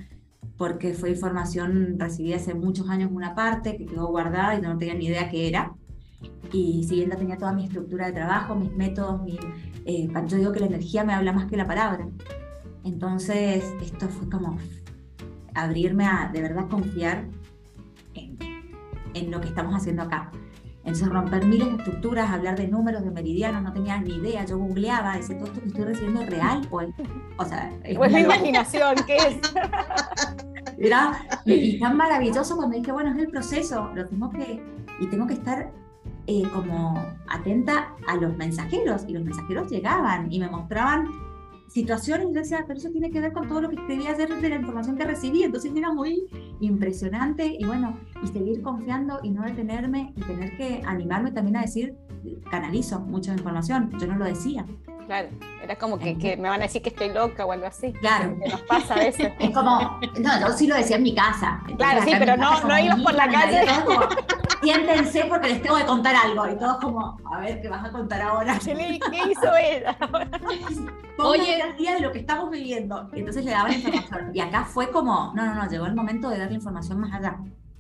porque 0.58 0.94
fue 0.94 1.12
información 1.12 1.96
recibida 2.00 2.36
hace 2.38 2.54
muchos 2.56 2.90
años 2.90 3.12
en 3.12 3.16
una 3.16 3.34
parte 3.36 3.78
que 3.78 3.86
quedó 3.86 4.08
guardada 4.08 4.56
y 4.56 4.62
no 4.62 4.78
tenía 4.78 4.96
ni 4.96 5.06
idea 5.06 5.30
qué 5.30 5.48
era. 5.48 5.74
Y 6.52 6.84
si 6.84 6.96
bien 6.96 7.10
ya 7.12 7.16
tenía 7.16 7.38
toda 7.38 7.54
mi 7.54 7.64
estructura 7.66 8.08
de 8.08 8.14
trabajo, 8.14 8.56
mis 8.56 8.72
métodos, 8.74 9.22
mi, 9.24 9.40
eh, 9.86 10.10
yo 10.28 10.38
digo 10.38 10.52
que 10.52 10.60
la 10.60 10.66
energía 10.66 11.04
me 11.04 11.14
habla 11.14 11.32
más 11.32 11.46
que 11.46 11.56
la 11.58 11.66
palabra. 11.66 12.08
Entonces, 12.84 13.64
esto 13.82 14.10
fue 14.10 14.30
como 14.30 14.58
abrirme 15.54 16.06
a 16.06 16.30
de 16.34 16.42
verdad 16.42 16.68
confiar 16.70 17.26
en, 18.16 18.38
en 19.14 19.32
lo 19.32 19.40
que 19.40 19.48
estamos 19.48 19.74
haciendo 19.76 20.02
acá. 20.04 20.32
Entonces, 20.84 21.08
romper 21.10 21.46
miles 21.46 21.68
de 21.70 21.76
estructuras, 21.78 22.32
hablar 22.32 22.58
de 22.58 22.68
números, 22.68 23.04
de 23.04 23.12
meridianos, 23.12 23.62
no 23.62 23.72
tenía 23.72 24.00
ni 24.02 24.16
idea. 24.16 24.44
Yo 24.46 24.58
googleaba, 24.58 25.16
decía, 25.16 25.38
¿todo 25.38 25.48
esto 25.48 25.62
que 25.62 25.68
estoy 25.68 25.84
recibiendo 25.86 26.22
es 26.22 26.30
real? 26.30 26.68
O, 26.72 26.82
el- 26.82 26.94
o 27.38 27.46
sea, 27.46 27.70
es 27.84 27.98
Pues 27.98 28.12
locura. 28.12 28.20
imaginación, 28.36 28.96
¿qué 29.06 29.16
es? 29.18 29.38
Era 30.78 31.20
y, 31.46 31.54
y 31.54 31.80
tan 31.80 31.96
maravilloso 31.98 32.56
cuando 32.56 32.76
dije, 32.78 32.92
bueno, 32.92 33.12
es 33.12 33.18
el 33.20 33.28
proceso, 33.30 33.92
lo 33.94 34.08
tengo 34.08 34.32
que, 34.32 34.64
y 35.00 35.06
tengo 35.08 35.28
que 35.28 35.34
estar 35.36 35.70
eh, 36.28 36.44
como 36.54 37.04
atenta 37.28 37.96
a 38.08 38.16
los 38.16 38.36
mensajeros, 38.38 39.06
y 39.08 39.14
los 39.14 39.24
mensajeros 39.24 39.70
llegaban 39.72 40.32
y 40.32 40.40
me 40.40 40.50
mostraban 40.50 41.08
situaciones, 41.68 42.28
y 42.30 42.34
yo 42.34 42.40
decía, 42.42 42.64
pero 42.68 42.80
eso 42.80 42.90
tiene 42.90 43.10
que 43.12 43.22
ver 43.22 43.32
con 43.32 43.48
todo 43.48 43.62
lo 43.62 43.70
que 43.70 43.76
escribí 43.76 44.06
ayer 44.06 44.28
de 44.42 44.50
la 44.50 44.56
información 44.56 44.98
que 44.98 45.06
recibí, 45.06 45.44
entonces 45.44 45.72
era 45.74 45.92
muy 45.94 46.26
impresionante, 46.60 47.56
y 47.58 47.64
bueno, 47.66 47.98
y 48.22 48.28
seguir 48.28 48.62
confiando 48.62 49.20
y 49.24 49.32
no 49.32 49.44
detenerme, 49.44 50.14
y 50.18 50.22
tener 50.22 50.58
que 50.58 50.82
animarme 50.86 51.32
también 51.32 51.56
a 51.58 51.62
decir, 51.62 51.96
canalizo 52.50 53.00
mucha 53.00 53.32
información, 53.32 53.90
yo 54.00 54.08
no 54.08 54.16
lo 54.18 54.26
decía. 54.26 54.66
Claro, 55.06 55.30
era 55.64 55.78
como 55.78 55.98
que, 55.98 56.18
que 56.18 56.38
me 56.38 56.48
van 56.50 56.60
a 56.62 56.64
decir 56.64 56.82
que 56.82 56.90
estoy 56.90 57.10
loca 57.14 57.46
o 57.46 57.52
algo 57.52 57.66
así. 57.66 57.92
Claro. 57.94 58.38
Que 58.42 58.50
nos 58.50 58.62
pasa 58.62 58.94
a 58.94 58.98
veces. 59.00 59.34
Es 59.40 59.50
como, 59.52 60.00
no, 60.20 60.40
yo 60.42 60.54
sí 60.54 60.68
lo 60.68 60.76
decía 60.76 60.96
en 60.98 61.04
mi 61.04 61.14
casa. 61.16 61.60
Entonces, 61.68 61.78
Claro, 61.78 62.02
sí, 62.06 62.12
pero 62.18 62.38
no- 62.38 62.64
no 62.64 62.80
ibas 62.80 63.02
por 63.02 63.14
la 63.16 63.28
calle. 63.30 63.62
como, 63.86 64.00
Siéntense 64.62 65.26
porque 65.26 65.50
les 65.50 65.62
tengo 65.62 65.78
que 65.78 65.86
contar 65.86 66.16
algo. 66.16 66.48
Y 66.48 66.56
todos 66.58 66.78
como, 66.78 67.18
a 67.26 67.40
ver, 67.40 67.62
¿qué 67.62 67.70
vas 67.70 67.86
a 67.86 67.92
contar 67.92 68.22
ahora? 68.22 68.60
¿Qué 68.64 69.00
hizo 69.30 69.56
ella? 69.56 69.98
Oye, 71.18 71.62
al 71.62 71.78
día 71.78 71.96
de 71.96 72.02
lo 72.02 72.12
que 72.12 72.20
estamos 72.20 72.50
viviendo. 72.50 73.10
Y 73.14 73.20
entonces 73.20 73.46
le 73.46 73.52
daban 73.52 73.74
información. 73.74 74.32
Y 74.34 74.40
acá 74.40 74.66
fue 74.66 74.92
como, 74.92 75.34
no, 75.36 75.46
no, 75.46 75.56
no, 75.56 75.70
llegó 75.70 75.86
el 75.86 75.96
momento 75.96 76.30
de 76.30 76.38
darle 76.38 76.56
información 76.56 77.00
más 77.00 77.14
allá. 77.14 77.40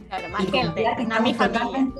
Claro, 0.09 0.29
más 0.29 0.43
y 0.43 0.47
gente, 0.47 0.83
que 0.97 1.21
mi 1.21 1.33
familia. 1.33 1.91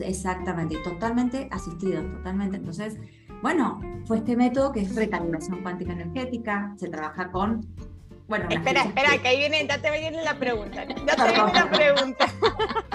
exactamente, 0.00 0.76
totalmente 0.84 1.48
asistidos, 1.50 2.04
totalmente. 2.12 2.58
Entonces, 2.58 2.98
bueno, 3.42 3.80
fue 4.04 4.18
este 4.18 4.36
método 4.36 4.72
que 4.72 4.80
es 4.80 4.94
recalibración 4.94 5.62
cuántica 5.62 5.92
energética, 5.92 6.74
se 6.76 6.88
trabaja 6.88 7.30
con, 7.32 7.66
bueno, 8.28 8.46
Espera, 8.50 8.82
espera, 8.82 9.18
que 9.22 9.28
ahí 9.28 9.38
viene, 9.38 9.66
ya 9.66 9.78
te 9.78 9.90
viene 9.90 10.22
la 10.22 10.34
pregunta. 10.38 10.84
Ya 10.84 11.16
te 11.16 11.32
viene 11.32 11.52
la 11.52 11.70
pregunta. 11.70 12.32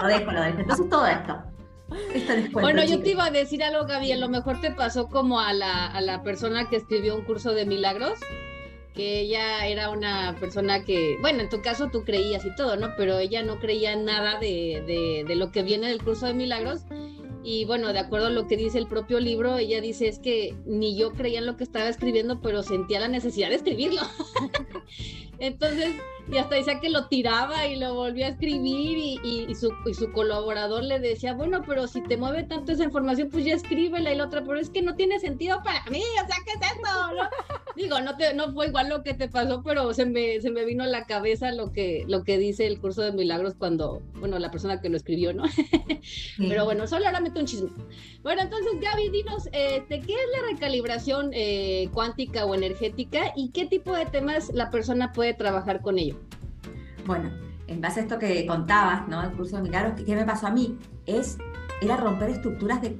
Lo 0.01 0.07
dejo, 0.07 0.31
lo 0.31 0.41
dejo. 0.41 0.59
Entonces 0.59 0.89
todo 0.89 1.07
esto. 1.07 1.43
Bueno, 2.51 2.83
yo 2.85 3.01
te 3.01 3.11
iba 3.11 3.25
a 3.25 3.31
decir 3.31 3.63
algo, 3.63 3.85
Gaby, 3.85 4.13
a 4.13 4.17
lo 4.17 4.29
mejor 4.29 4.61
te 4.61 4.71
pasó 4.71 5.07
como 5.07 5.39
a 5.39 5.53
la, 5.53 5.87
a 5.87 6.01
la 6.01 6.23
persona 6.23 6.69
que 6.69 6.77
escribió 6.77 7.15
un 7.15 7.23
curso 7.23 7.53
de 7.53 7.65
milagros, 7.65 8.17
que 8.93 9.19
ella 9.21 9.65
era 9.65 9.89
una 9.89 10.35
persona 10.39 10.83
que, 10.83 11.17
bueno, 11.21 11.41
en 11.41 11.49
tu 11.49 11.61
caso 11.61 11.89
tú 11.89 12.03
creías 12.03 12.45
y 12.45 12.55
todo, 12.55 12.77
¿no? 12.77 12.95
Pero 12.97 13.19
ella 13.19 13.43
no 13.43 13.59
creía 13.59 13.95
nada 13.95 14.39
de, 14.39 14.83
de, 14.87 15.25
de 15.27 15.35
lo 15.35 15.51
que 15.51 15.63
viene 15.63 15.89
del 15.89 16.03
curso 16.03 16.27
de 16.27 16.33
milagros 16.33 16.81
Y 17.43 17.65
bueno, 17.65 17.91
de 17.91 17.99
acuerdo 17.99 18.27
a 18.27 18.31
lo 18.31 18.47
que 18.47 18.57
dice 18.57 18.77
el 18.77 18.87
propio 18.87 19.19
libro, 19.19 19.57
ella 19.57 19.81
dice 19.81 20.07
es 20.07 20.19
que 20.19 20.55
ni 20.65 20.95
yo 20.95 21.11
creía 21.13 21.39
en 21.39 21.45
lo 21.45 21.57
que 21.57 21.63
estaba 21.63 21.89
escribiendo, 21.89 22.39
pero 22.41 22.61
sentía 22.61 22.99
la 22.99 23.07
necesidad 23.07 23.49
de 23.49 23.55
escribirlo. 23.55 24.01
Entonces, 25.39 25.95
y 26.31 26.37
hasta 26.37 26.55
decía 26.55 26.79
que 26.79 26.89
lo 26.89 27.07
tiraba 27.07 27.67
y 27.67 27.75
lo 27.75 27.93
volvía 27.93 28.27
a 28.27 28.29
escribir 28.29 29.19
y, 29.23 29.53
su, 29.53 29.73
y, 29.85 29.93
su, 29.93 30.11
colaborador 30.13 30.83
le 30.83 30.99
decía, 30.99 31.33
bueno, 31.33 31.61
pero 31.67 31.87
si 31.87 32.01
te 32.01 32.15
mueve 32.15 32.43
tanto 32.43 32.71
esa 32.71 32.85
información, 32.85 33.29
pues 33.29 33.43
ya 33.43 33.53
escríbela 33.53 34.13
y 34.13 34.15
la 34.15 34.25
otra, 34.25 34.41
pero 34.41 34.57
es 34.57 34.69
que 34.69 34.81
no 34.81 34.95
tiene 34.95 35.19
sentido 35.19 35.61
para 35.61 35.83
mí, 35.91 36.01
o 36.01 36.27
sea, 36.27 36.37
¿qué 36.45 36.51
es 36.51 36.71
esto? 36.71 36.89
Digo, 37.75 37.99
no, 37.99 38.15
te, 38.15 38.33
no 38.33 38.53
fue 38.53 38.67
igual 38.67 38.87
lo 38.87 39.03
que 39.03 39.13
te 39.13 39.27
pasó, 39.27 39.61
pero 39.61 39.93
se 39.93 40.05
me, 40.05 40.39
se 40.39 40.51
me 40.51 40.63
vino 40.63 40.83
a 40.83 40.87
la 40.87 41.05
cabeza 41.05 41.51
lo 41.51 41.71
que, 41.71 42.05
lo 42.07 42.23
que 42.23 42.37
dice 42.37 42.65
el 42.65 42.79
curso 42.79 43.01
de 43.01 43.11
milagros 43.11 43.55
cuando, 43.55 44.01
bueno, 44.15 44.39
la 44.39 44.51
persona 44.51 44.79
que 44.79 44.89
lo 44.89 44.95
escribió, 44.97 45.33
¿no? 45.33 45.43
Pero 46.37 46.63
bueno, 46.63 46.87
solo 46.87 47.07
ahora 47.07 47.19
meto 47.19 47.39
un 47.39 47.45
chisme. 47.45 47.69
Bueno, 48.23 48.41
entonces, 48.41 48.73
Gaby, 48.79 49.09
dinos, 49.09 49.47
este, 49.51 49.99
¿qué 49.99 50.13
es 50.13 50.29
la 50.39 50.47
recalibración 50.51 51.31
eh, 51.33 51.89
cuántica 51.93 52.45
o 52.45 52.55
energética 52.55 53.33
y 53.35 53.49
qué 53.49 53.65
tipo 53.65 53.93
de 53.93 54.05
temas 54.05 54.51
la 54.53 54.69
persona 54.69 55.11
puede 55.11 55.33
trabajar 55.33 55.81
con 55.81 55.97
ello? 55.97 56.20
Bueno, 57.05 57.29
en 57.67 57.81
base 57.81 58.01
a 58.01 58.03
esto 58.03 58.19
que 58.19 58.45
contabas, 58.45 59.07
¿no? 59.07 59.21
El 59.21 59.31
curso 59.31 59.57
de 59.57 59.63
milagros, 59.63 60.01
¿qué 60.05 60.15
me 60.15 60.25
pasó 60.25 60.47
a 60.47 60.51
mí? 60.51 60.77
Es, 61.05 61.37
era 61.81 61.97
romper 61.97 62.29
estructuras 62.29 62.81
de, 62.81 62.91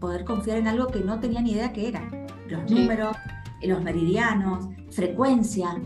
poder 0.00 0.24
confiar 0.24 0.58
en 0.58 0.68
algo 0.68 0.88
que 0.88 1.00
no 1.00 1.20
tenía 1.20 1.40
ni 1.40 1.52
idea 1.52 1.72
que 1.72 1.88
era. 1.88 2.02
Los 2.48 2.70
números, 2.70 3.16
los 3.62 3.82
meridianos, 3.82 4.68
frecuencia, 4.90 5.80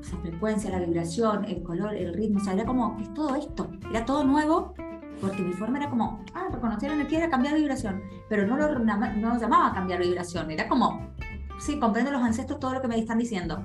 esa 0.00 0.16
frecuencia, 0.18 0.70
la 0.70 0.80
vibración, 0.80 1.44
el 1.44 1.62
color, 1.62 1.94
el 1.94 2.14
ritmo, 2.14 2.40
o 2.40 2.44
sea, 2.44 2.54
era 2.54 2.64
como, 2.64 2.96
es 3.00 3.12
todo 3.14 3.34
esto, 3.36 3.70
era 3.90 4.04
todo 4.04 4.24
nuevo, 4.24 4.74
porque 5.20 5.42
mi 5.42 5.52
forma 5.52 5.78
era 5.78 5.90
como, 5.90 6.24
ah, 6.34 6.48
reconocer 6.50 6.90
energía 6.90 7.18
era 7.18 7.30
cambiar 7.30 7.54
vibración, 7.54 8.02
pero 8.28 8.46
no 8.46 8.56
lo, 8.56 8.78
no 8.78 9.34
lo 9.34 9.38
llamaba 9.38 9.72
cambiar 9.74 10.00
vibración, 10.00 10.50
era 10.50 10.68
como, 10.68 11.10
sí, 11.58 11.78
comprendo 11.78 12.10
los 12.10 12.22
ancestros 12.22 12.58
todo 12.58 12.74
lo 12.74 12.80
que 12.80 12.88
me 12.88 12.98
están 12.98 13.18
diciendo, 13.18 13.62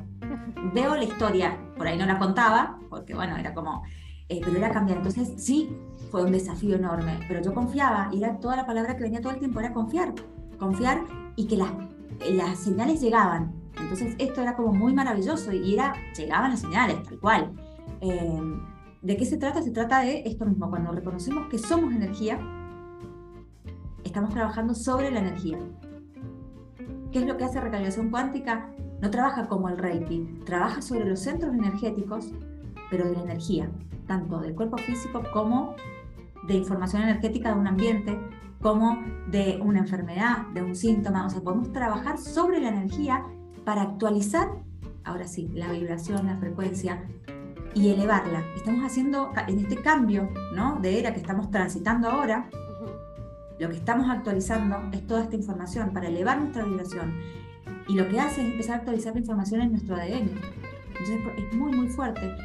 veo 0.73 0.95
la 0.95 1.03
historia, 1.03 1.57
por 1.77 1.87
ahí 1.87 1.97
no 1.97 2.05
la 2.05 2.19
contaba, 2.19 2.79
porque 2.89 3.13
bueno, 3.13 3.37
era 3.37 3.53
como, 3.53 3.83
eh, 4.29 4.41
pero 4.43 4.57
era 4.57 4.71
cambiar. 4.71 4.97
Entonces 4.97 5.33
sí, 5.37 5.75
fue 6.11 6.23
un 6.23 6.31
desafío 6.31 6.75
enorme, 6.75 7.19
pero 7.27 7.41
yo 7.41 7.53
confiaba 7.53 8.09
y 8.11 8.19
era 8.19 8.39
toda 8.39 8.55
la 8.55 8.65
palabra 8.65 8.95
que 8.95 9.03
venía 9.03 9.21
todo 9.21 9.33
el 9.33 9.39
tiempo, 9.39 9.59
era 9.59 9.73
confiar, 9.73 10.13
confiar 10.59 11.03
y 11.35 11.47
que 11.47 11.57
las, 11.57 11.71
las 12.31 12.59
señales 12.59 13.01
llegaban. 13.01 13.53
Entonces 13.79 14.15
esto 14.19 14.41
era 14.41 14.55
como 14.55 14.73
muy 14.73 14.93
maravilloso 14.93 15.51
y 15.51 15.73
era, 15.73 15.93
llegaban 16.15 16.51
las 16.51 16.61
señales, 16.61 17.01
tal 17.03 17.19
cual. 17.19 17.51
Em, 18.01 18.61
¿De 19.01 19.17
qué 19.17 19.25
se 19.25 19.37
trata? 19.37 19.61
Se 19.61 19.71
trata 19.71 19.99
de 19.99 20.23
esto 20.25 20.45
mismo, 20.45 20.69
cuando 20.69 20.91
reconocemos 20.91 21.47
que 21.49 21.57
somos 21.57 21.93
energía, 21.93 22.39
estamos 24.03 24.29
trabajando 24.29 24.73
sobre 24.73 25.11
la 25.11 25.19
energía. 25.19 25.59
¿Qué 27.11 27.19
es 27.19 27.25
lo 27.25 27.35
que 27.35 27.43
hace 27.43 27.59
recalibración 27.59 28.09
cuántica? 28.09 28.69
No 29.03 29.11
trabaja 29.11 29.47
como 29.49 29.67
el 29.67 29.77
Reiki, 29.77 30.39
trabaja 30.45 30.81
sobre 30.81 31.03
los 31.03 31.19
centros 31.19 31.53
energéticos, 31.53 32.31
pero 32.89 33.03
de 33.03 33.11
la 33.11 33.23
energía, 33.23 33.69
tanto 34.07 34.39
del 34.39 34.55
cuerpo 34.55 34.77
físico 34.77 35.21
como 35.33 35.75
de 36.47 36.53
información 36.53 37.01
energética 37.01 37.53
de 37.53 37.59
un 37.59 37.67
ambiente, 37.67 38.17
como 38.61 39.03
de 39.29 39.59
una 39.61 39.79
enfermedad, 39.79 40.47
de 40.53 40.61
un 40.61 40.73
síntoma. 40.73 41.25
O 41.25 41.29
sea, 41.29 41.41
podemos 41.41 41.73
trabajar 41.73 42.17
sobre 42.17 42.61
la 42.61 42.69
energía 42.69 43.25
para 43.65 43.81
actualizar, 43.81 44.47
ahora 45.03 45.27
sí, 45.27 45.49
la 45.53 45.69
vibración, 45.73 46.25
la 46.25 46.37
frecuencia 46.37 47.03
y 47.73 47.89
elevarla. 47.89 48.41
Estamos 48.55 48.85
haciendo 48.85 49.33
en 49.49 49.59
este 49.59 49.81
cambio 49.81 50.29
¿no? 50.55 50.79
de 50.79 50.97
era 50.97 51.13
que 51.13 51.19
estamos 51.19 51.51
transitando 51.51 52.07
ahora, 52.09 52.49
lo 53.59 53.67
que 53.67 53.75
estamos 53.75 54.09
actualizando 54.09 54.77
es 54.93 55.05
toda 55.05 55.23
esta 55.23 55.35
información 55.35 55.91
para 55.91 56.07
elevar 56.07 56.39
nuestra 56.39 56.63
vibración 56.63 57.42
y 57.87 57.95
lo 57.95 58.07
que 58.07 58.19
hace 58.19 58.41
es 58.41 58.51
empezar 58.51 58.75
a 58.75 58.77
actualizar 58.79 59.13
la 59.13 59.19
información 59.19 59.61
en 59.61 59.71
nuestro 59.71 59.95
ADN. 59.95 60.31
Entonces 60.87 61.19
es 61.37 61.55
muy, 61.55 61.71
muy 61.73 61.87
fuerte, 61.87 62.35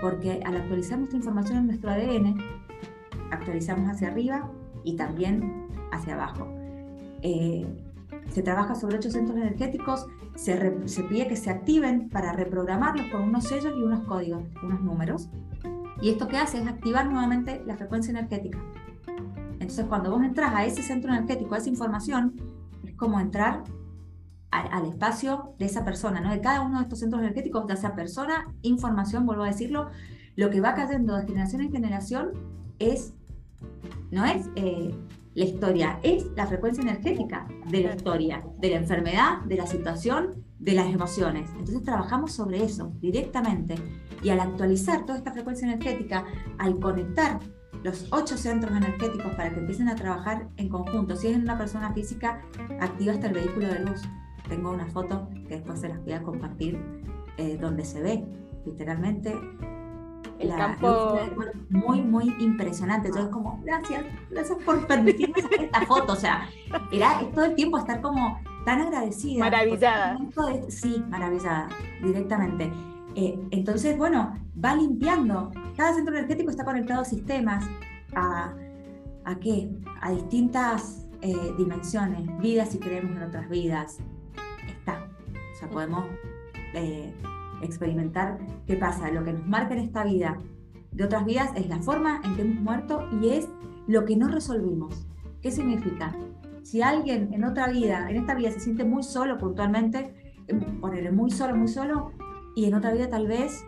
porque 0.00 0.40
al 0.44 0.56
actualizar 0.56 0.98
nuestra 0.98 1.18
información 1.18 1.58
en 1.58 1.66
nuestro 1.66 1.90
ADN, 1.90 2.36
actualizamos 3.30 3.90
hacia 3.90 4.08
arriba 4.08 4.50
y 4.84 4.96
también 4.96 5.66
hacia 5.92 6.14
abajo. 6.14 6.48
Eh, 7.22 7.66
se 8.30 8.42
trabaja 8.42 8.74
sobre 8.74 8.96
ocho 8.96 9.10
centros 9.10 9.36
energéticos, 9.36 10.06
se, 10.34 10.88
se, 10.88 11.02
pide 11.04 11.26
que 11.26 11.36
se 11.36 11.50
activen 11.50 12.08
para 12.08 12.32
reprogramarlos 12.32 13.06
con 13.08 13.22
unos 13.22 13.44
sellos 13.44 13.72
y 13.76 13.82
unos 13.82 14.00
códigos, 14.00 14.44
unos 14.62 14.80
números. 14.80 15.28
Y 16.00 16.10
esto 16.10 16.28
que 16.28 16.36
hace 16.36 16.58
es 16.58 16.66
activar 16.66 17.06
nuevamente 17.06 17.62
la 17.66 17.76
frecuencia 17.76 18.10
energética. 18.10 18.58
Entonces, 19.52 19.86
cuando 19.86 20.10
vos 20.10 20.22
entras 20.22 20.54
a 20.54 20.64
ese 20.64 20.82
centro 20.82 21.12
energético, 21.12 21.54
a 21.54 21.58
esa 21.58 21.70
información, 21.70 22.34
es 22.84 22.94
como 22.94 23.18
entrar 23.18 23.64
al, 24.50 24.86
espacio 24.86 25.54
de 25.58 25.66
esa 25.66 25.84
persona, 25.84 26.20
¿no? 26.20 26.30
De 26.30 26.40
cada 26.40 26.62
uno 26.62 26.78
de 26.78 26.84
estos 26.84 27.00
centros 27.00 27.22
energéticos, 27.22 27.66
de 27.66 27.74
esa 27.74 27.94
persona, 27.94 28.46
información, 28.62 29.26
vuelvo 29.26 29.44
a 29.44 29.48
decirlo, 29.48 29.88
lo 30.36 30.50
que 30.50 30.60
va 30.60 30.74
cayendo 30.74 31.16
de 31.16 31.26
generación 31.26 31.62
en 31.62 31.72
generación 31.72 32.30
es, 32.78 33.14
no 34.10 34.24
es 34.24 34.48
eh, 34.56 34.94
la 35.34 35.44
historia, 35.44 35.98
es 36.02 36.26
la 36.36 36.46
frecuencia 36.46 36.82
energética 36.82 37.46
de 37.68 37.82
la 37.82 37.94
historia, 37.94 38.44
de 38.58 38.70
la 38.70 38.76
enfermedad, 38.76 39.40
de 39.44 39.56
la 39.56 39.66
situación, 39.66 40.44
de 40.58 40.72
las 40.72 40.86
emociones. 40.86 41.50
Entonces 41.50 41.82
trabajamos 41.82 42.32
sobre 42.32 42.62
eso 42.62 42.92
directamente 43.00 43.74
y 44.22 44.30
al 44.30 44.40
actualizar 44.40 45.04
toda 45.04 45.18
esta 45.18 45.32
frecuencia 45.32 45.70
energética, 45.70 46.24
al 46.58 46.78
conectar 46.78 47.38
los 47.82 48.06
ocho 48.10 48.36
centros 48.36 48.74
energéticos 48.76 49.34
para 49.34 49.50
que 49.52 49.60
empiecen 49.60 49.88
a 49.88 49.94
trabajar 49.94 50.48
en 50.56 50.68
conjunto. 50.68 51.14
Si 51.16 51.28
es 51.28 51.36
una 51.36 51.58
persona 51.58 51.92
física, 51.92 52.42
activa 52.80 53.12
hasta 53.12 53.28
el 53.28 53.34
vehículo 53.34 53.68
de 53.68 53.80
luz 53.80 54.02
tengo 54.48 54.70
una 54.70 54.86
foto 54.86 55.28
que 55.48 55.56
después 55.56 55.80
se 55.80 55.88
las 55.88 56.02
voy 56.02 56.12
a 56.12 56.22
compartir, 56.22 56.80
eh, 57.36 57.58
donde 57.60 57.84
se 57.84 58.02
ve 58.02 58.24
literalmente 58.64 59.34
el 60.38 60.50
campo 60.50 61.18
muy, 61.70 62.02
muy 62.02 62.34
impresionante. 62.38 63.08
Entonces, 63.08 63.32
como, 63.32 63.60
gracias, 63.64 64.04
gracias 64.30 64.58
por 64.64 64.86
permitirme 64.86 65.40
sacar 65.40 65.64
esta 65.64 65.80
foto. 65.86 66.12
O 66.12 66.16
sea, 66.16 66.48
era 66.92 67.20
todo 67.34 67.46
el 67.46 67.54
tiempo 67.54 67.78
estar 67.78 68.00
como 68.00 68.40
tan 68.64 68.80
agradecida. 68.80 69.44
Maravillada. 69.44 70.18
sí, 70.68 71.02
maravillada, 71.08 71.68
directamente. 72.02 72.70
Eh, 73.14 73.38
entonces, 73.50 73.96
bueno, 73.96 74.34
va 74.62 74.74
limpiando. 74.74 75.50
Cada 75.76 75.94
centro 75.94 76.14
energético 76.14 76.50
está 76.50 76.64
conectado 76.64 77.02
a 77.02 77.04
sistemas, 77.04 77.64
a, 78.14 78.54
¿a 79.24 79.34
qué? 79.36 79.70
A 80.02 80.10
distintas 80.10 81.06
eh, 81.22 81.54
dimensiones, 81.56 82.38
vidas 82.40 82.70
si 82.70 82.78
creemos 82.78 83.16
en 83.16 83.22
otras 83.22 83.48
vidas, 83.48 83.98
o 85.56 85.58
sea, 85.58 85.70
podemos 85.70 86.04
eh, 86.74 87.10
experimentar 87.62 88.38
qué 88.66 88.76
pasa. 88.76 89.10
Lo 89.10 89.24
que 89.24 89.32
nos 89.32 89.46
marca 89.46 89.72
en 89.74 89.80
esta 89.80 90.04
vida 90.04 90.38
de 90.92 91.04
otras 91.04 91.24
vidas 91.24 91.50
es 91.56 91.66
la 91.68 91.78
forma 91.78 92.20
en 92.24 92.36
que 92.36 92.42
hemos 92.42 92.62
muerto 92.62 93.08
y 93.20 93.30
es 93.30 93.48
lo 93.86 94.04
que 94.04 94.16
no 94.16 94.28
resolvimos. 94.28 95.06
¿Qué 95.40 95.50
significa? 95.50 96.14
Si 96.62 96.82
alguien 96.82 97.32
en 97.32 97.44
otra 97.44 97.68
vida, 97.68 98.10
en 98.10 98.16
esta 98.16 98.34
vida 98.34 98.50
se 98.50 98.60
siente 98.60 98.84
muy 98.84 99.02
solo 99.02 99.38
puntualmente, 99.38 100.12
em, 100.46 100.78
ponerle 100.78 101.10
muy 101.10 101.30
solo, 101.30 101.56
muy 101.56 101.68
solo, 101.68 102.12
y 102.54 102.66
en 102.66 102.74
otra 102.74 102.92
vida 102.92 103.08
tal 103.08 103.26
vez 103.26 103.64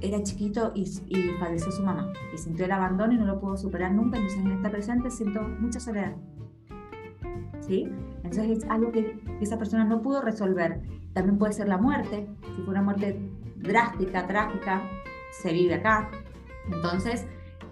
era 0.00 0.22
chiquito 0.22 0.72
y, 0.74 0.82
y 1.06 1.30
falleció 1.38 1.72
su 1.72 1.82
mamá 1.82 2.12
y 2.34 2.38
sintió 2.38 2.64
el 2.66 2.72
abandono 2.72 3.14
y 3.14 3.16
no 3.16 3.24
lo 3.24 3.40
pudo 3.40 3.56
superar 3.56 3.92
nunca, 3.92 4.18
entonces 4.18 4.40
en 4.40 4.52
esta 4.52 4.70
presente 4.70 5.10
siento 5.10 5.40
mucha 5.60 5.80
soledad. 5.80 6.14
¿Sí? 7.60 7.88
Entonces 8.16 8.58
es 8.58 8.64
algo 8.68 8.90
que 8.90 9.20
esa 9.40 9.56
persona 9.56 9.84
no 9.84 10.02
pudo 10.02 10.20
resolver 10.20 10.82
también 11.12 11.38
puede 11.38 11.52
ser 11.52 11.68
la 11.68 11.78
muerte, 11.78 12.28
si 12.56 12.62
fue 12.62 12.72
una 12.72 12.82
muerte 12.82 13.20
drástica, 13.56 14.26
trágica, 14.26 14.82
se 15.42 15.52
vive 15.52 15.74
acá. 15.74 16.10
Entonces, 16.70 17.26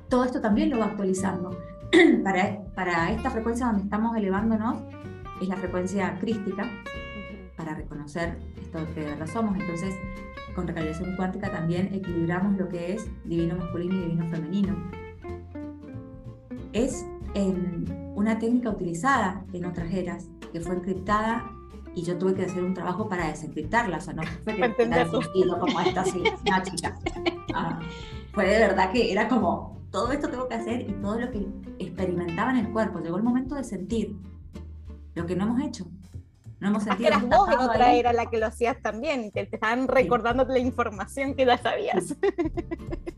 todo 0.09 0.25
esto 0.25 0.41
también 0.41 0.71
lo 0.71 0.79
va 0.79 0.87
actualizando. 0.87 1.59
para, 2.25 2.63
para 2.75 3.11
esta 3.11 3.31
frecuencia 3.31 3.67
donde 3.67 3.83
estamos 3.83 4.17
elevándonos, 4.17 4.83
es 5.41 5.49
la 5.49 5.57
frecuencia 5.57 6.19
crística, 6.21 6.69
para 7.57 7.75
reconocer 7.75 8.39
esto 8.61 8.79
que 8.95 9.01
de 9.01 9.07
verdad 9.11 9.27
somos. 9.27 9.59
Entonces, 9.59 9.95
con 10.55 10.67
recalibración 10.67 11.17
cuántica 11.17 11.51
también 11.51 11.95
equilibramos 11.95 12.57
lo 12.59 12.69
que 12.69 12.95
es 12.95 13.07
divino 13.25 13.57
masculino 13.57 13.95
y 13.95 14.01
divino 14.01 14.27
femenino. 14.29 14.77
Es 16.73 17.07
una 18.15 18.39
técnica 18.39 18.71
utilizada 18.71 19.45
en 19.53 19.65
otras 19.65 19.93
eras, 19.93 20.29
que 20.53 20.61
fue 20.61 20.75
encriptada 20.75 21.51
y 21.95 22.03
yo 22.03 22.17
tuve 22.19 22.35
que 22.35 22.45
hacer 22.45 22.63
un 22.63 22.75
trabajo 22.75 23.09
para 23.09 23.29
desencriptarla, 23.29 23.99
o 23.99 24.01
sea, 24.01 24.15
no 24.15 24.23
fue 24.45 24.55
que 24.55 25.49
como 25.59 25.81
esta 25.81 26.01
así, 26.03 26.23
una 26.47 26.63
chica. 26.63 26.99
Ah, 27.55 27.81
fue 28.33 28.47
de 28.47 28.59
verdad 28.59 28.93
que 28.93 29.11
era 29.11 29.29
como, 29.29 29.81
todo 29.91 30.13
esto 30.13 30.29
tengo 30.29 30.49
que 30.49 30.55
hacer 30.55 30.83
y 30.83 30.93
todo 30.95 31.19
lo 31.19 31.31
que 31.31 31.47
experimentaba 31.79 32.53
en 32.53 32.59
el 32.59 32.73
cuerpo, 32.73 33.01
llegó 33.01 33.17
el 33.17 33.23
momento 33.23 33.55
de 33.55 33.65
sentir 33.65 34.17
lo 35.15 35.27
que 35.27 35.35
no 35.35 35.45
hemos 35.45 35.63
hecho. 35.63 35.87
No 36.61 36.69
hemos 36.69 36.83
sentido. 36.83 37.09
Eras 37.09 37.27
vos 37.27 37.49
en 37.51 37.59
otra 37.59 37.95
era 37.95 38.13
la 38.13 38.27
que 38.27 38.39
lo 38.39 38.47
hacías 38.47 38.77
también, 38.83 39.25
y 39.25 39.31
te, 39.31 39.49
estaban 39.51 39.89
recordando 39.89 40.45
la 40.45 40.59
información 40.59 41.35
que 41.35 41.47
ya 41.47 41.57
sabías. 41.57 42.15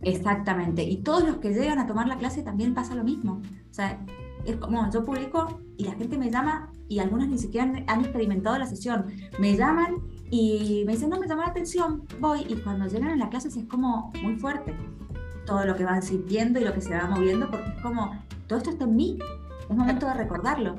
Exactamente, 0.00 0.84
y 0.84 0.98
todos 0.98 1.24
los 1.24 1.36
que 1.38 1.50
llegan 1.50 1.80
a 1.80 1.86
tomar 1.86 2.06
la 2.06 2.18
clase 2.18 2.42
también 2.42 2.72
pasa 2.72 2.94
lo 2.94 3.02
mismo. 3.02 3.42
O 3.68 3.74
sea, 3.74 3.98
es 4.44 4.56
como 4.56 4.90
yo 4.90 5.04
publico 5.04 5.60
y 5.76 5.84
la 5.84 5.92
gente 5.92 6.18
me 6.18 6.30
llama 6.30 6.70
y 6.88 6.98
algunas 6.98 7.28
ni 7.28 7.38
siquiera 7.38 7.66
han, 7.66 7.84
han 7.88 8.00
experimentado 8.00 8.58
la 8.58 8.66
sesión. 8.66 9.06
Me 9.38 9.56
llaman 9.56 9.96
y 10.30 10.84
me 10.86 10.92
dicen, 10.92 11.10
no, 11.10 11.18
me 11.18 11.28
llama 11.28 11.42
la 11.42 11.50
atención, 11.50 12.04
voy. 12.20 12.44
Y 12.48 12.56
cuando 12.56 12.86
llegan 12.86 13.10
a 13.10 13.16
la 13.16 13.28
clase 13.28 13.48
es 13.48 13.64
como 13.68 14.12
muy 14.22 14.36
fuerte 14.36 14.74
todo 15.44 15.64
lo 15.64 15.76
que 15.76 15.84
van 15.84 16.02
sintiendo 16.02 16.60
y 16.60 16.64
lo 16.64 16.72
que 16.72 16.80
se 16.80 16.94
va 16.94 17.06
moviendo, 17.06 17.50
porque 17.50 17.68
es 17.68 17.82
como, 17.82 18.12
todo 18.46 18.58
esto 18.58 18.70
está 18.70 18.84
en 18.84 18.96
mí, 18.96 19.18
es 19.68 19.76
momento 19.76 20.06
de 20.06 20.14
recordarlo. 20.14 20.76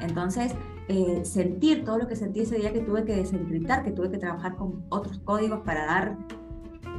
Entonces, 0.00 0.54
eh, 0.88 1.22
sentir 1.24 1.84
todo 1.84 1.98
lo 1.98 2.08
que 2.08 2.16
sentí 2.16 2.40
ese 2.40 2.56
día 2.56 2.72
que 2.72 2.80
tuve 2.80 3.04
que 3.04 3.16
desencriptar, 3.16 3.84
que 3.84 3.90
tuve 3.90 4.10
que 4.10 4.18
trabajar 4.18 4.56
con 4.56 4.84
otros 4.90 5.18
códigos 5.20 5.60
para 5.60 5.86
dar, 5.86 6.16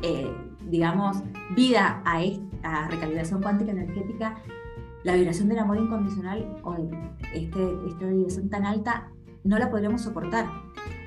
eh, 0.01 0.31
digamos, 0.69 1.17
vida 1.55 2.01
a 2.05 2.23
esta 2.23 2.87
recalibración 2.87 3.41
cuántica 3.41 3.71
energética, 3.71 4.37
la 5.05 5.13
vibración 5.13 5.47
del 5.49 5.59
amor 5.59 5.77
incondicional 5.77 6.59
o 6.63 6.75
este, 7.31 7.77
esta 7.87 8.05
vibración 8.07 8.49
tan 8.49 8.65
alta, 8.65 9.11
no 9.43 9.59
la 9.59 9.69
podríamos 9.69 10.01
soportar 10.01 10.47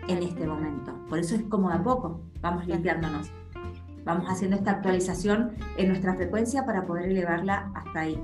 en 0.06 0.22
este 0.22 0.46
momento. 0.46 0.94
Por 1.08 1.18
eso 1.18 1.34
es 1.34 1.42
como 1.42 1.68
de 1.68 1.74
a 1.74 1.82
poco 1.82 2.22
vamos 2.40 2.66
limpiándonos. 2.66 3.32
Vamos 4.04 4.26
haciendo 4.28 4.56
esta 4.56 4.70
actualización 4.70 5.50
en 5.76 5.88
nuestra 5.88 6.14
frecuencia 6.14 6.64
para 6.64 6.86
poder 6.86 7.10
elevarla 7.10 7.72
hasta 7.74 8.00
ahí. 8.00 8.22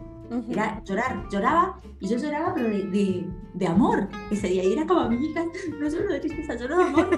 Era 0.49 0.83
llorar, 0.85 1.29
lloraba 1.29 1.81
y 2.01 2.09
yo 2.09 2.19
lloraba 2.19 2.55
pero 2.55 2.69
de, 2.69 3.29
de, 3.55 3.67
amor 3.67 4.09
ese 4.31 4.47
día. 4.47 4.65
Y 4.65 4.73
era 4.73 4.87
como 4.87 5.09
mi 5.11 5.27
hija, 5.27 5.45
no 5.79 5.89
lloro 5.89 6.13
de 6.13 6.21
tristeza, 6.21 6.55
lloro 6.55 6.79
de 6.79 6.85
amor. 6.85 7.09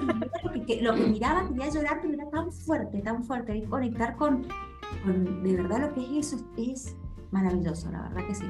lo, 0.43 0.65
que, 0.65 0.81
lo 0.81 0.95
que 0.95 1.07
miraba 1.07 1.47
quería 1.47 1.69
llorar, 1.69 1.99
pero 2.01 2.15
era 2.15 2.29
tan 2.29 2.51
fuerte, 2.51 3.01
tan 3.01 3.23
fuerte. 3.23 3.55
Y 3.55 3.65
conectar 3.65 4.17
con, 4.17 4.45
con 5.03 5.43
de 5.43 5.55
verdad 5.55 5.81
lo 5.81 5.93
que 5.93 6.19
es 6.19 6.33
eso 6.33 6.45
es 6.57 6.97
maravilloso, 7.31 7.91
la 7.91 8.03
verdad 8.03 8.27
que 8.27 8.35
sí. 8.35 8.45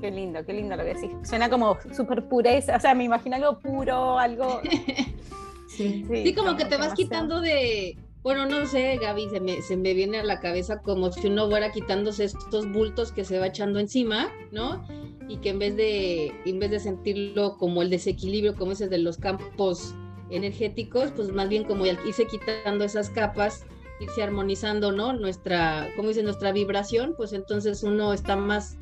Qué 0.00 0.10
lindo, 0.10 0.44
qué 0.44 0.52
lindo 0.52 0.76
lo 0.76 0.82
que 0.82 0.94
decís. 0.94 1.10
Suena 1.22 1.50
como 1.50 1.76
súper 1.94 2.26
pureza, 2.28 2.76
o 2.76 2.80
sea, 2.80 2.94
me 2.94 3.04
imagino 3.04 3.36
algo 3.36 3.58
puro, 3.58 4.18
algo... 4.18 4.60
sí, 5.68 6.04
sí, 6.08 6.22
sí 6.24 6.34
como 6.34 6.56
que 6.56 6.64
te 6.64 6.76
vas 6.76 6.94
quitando 6.94 7.40
de, 7.40 7.98
bueno, 8.22 8.44
no 8.46 8.66
sé, 8.66 8.98
Gaby, 9.00 9.30
se 9.30 9.40
me, 9.40 9.62
se 9.62 9.76
me 9.78 9.94
viene 9.94 10.18
a 10.18 10.24
la 10.24 10.40
cabeza 10.40 10.82
como 10.82 11.10
si 11.10 11.28
uno 11.28 11.48
fuera 11.48 11.72
quitándose 11.72 12.24
estos 12.24 12.70
bultos 12.70 13.12
que 13.12 13.24
se 13.24 13.38
va 13.38 13.46
echando 13.46 13.78
encima, 13.78 14.30
¿no? 14.52 14.86
Y 15.26 15.38
que 15.38 15.50
en 15.50 15.58
vez 15.58 15.76
de, 15.76 16.32
en 16.44 16.58
vez 16.58 16.70
de 16.70 16.80
sentirlo 16.80 17.56
como 17.56 17.80
el 17.80 17.88
desequilibrio, 17.88 18.56
como 18.56 18.72
ese 18.72 18.88
de 18.88 18.98
los 18.98 19.16
campos 19.16 19.94
energéticos, 20.28 21.12
pues 21.12 21.32
más 21.32 21.48
bien 21.48 21.64
como 21.64 21.86
irse 21.86 22.26
quitando 22.26 22.84
esas 22.84 23.08
capas, 23.08 23.64
irse 24.00 24.22
armonizando, 24.22 24.92
¿no? 24.92 25.12
Nuestra, 25.12 25.88
como 25.96 26.08
dice, 26.08 26.22
nuestra 26.22 26.52
vibración, 26.52 27.14
pues 27.16 27.32
entonces 27.32 27.82
uno 27.82 28.12
está 28.12 28.36
más 28.36 28.76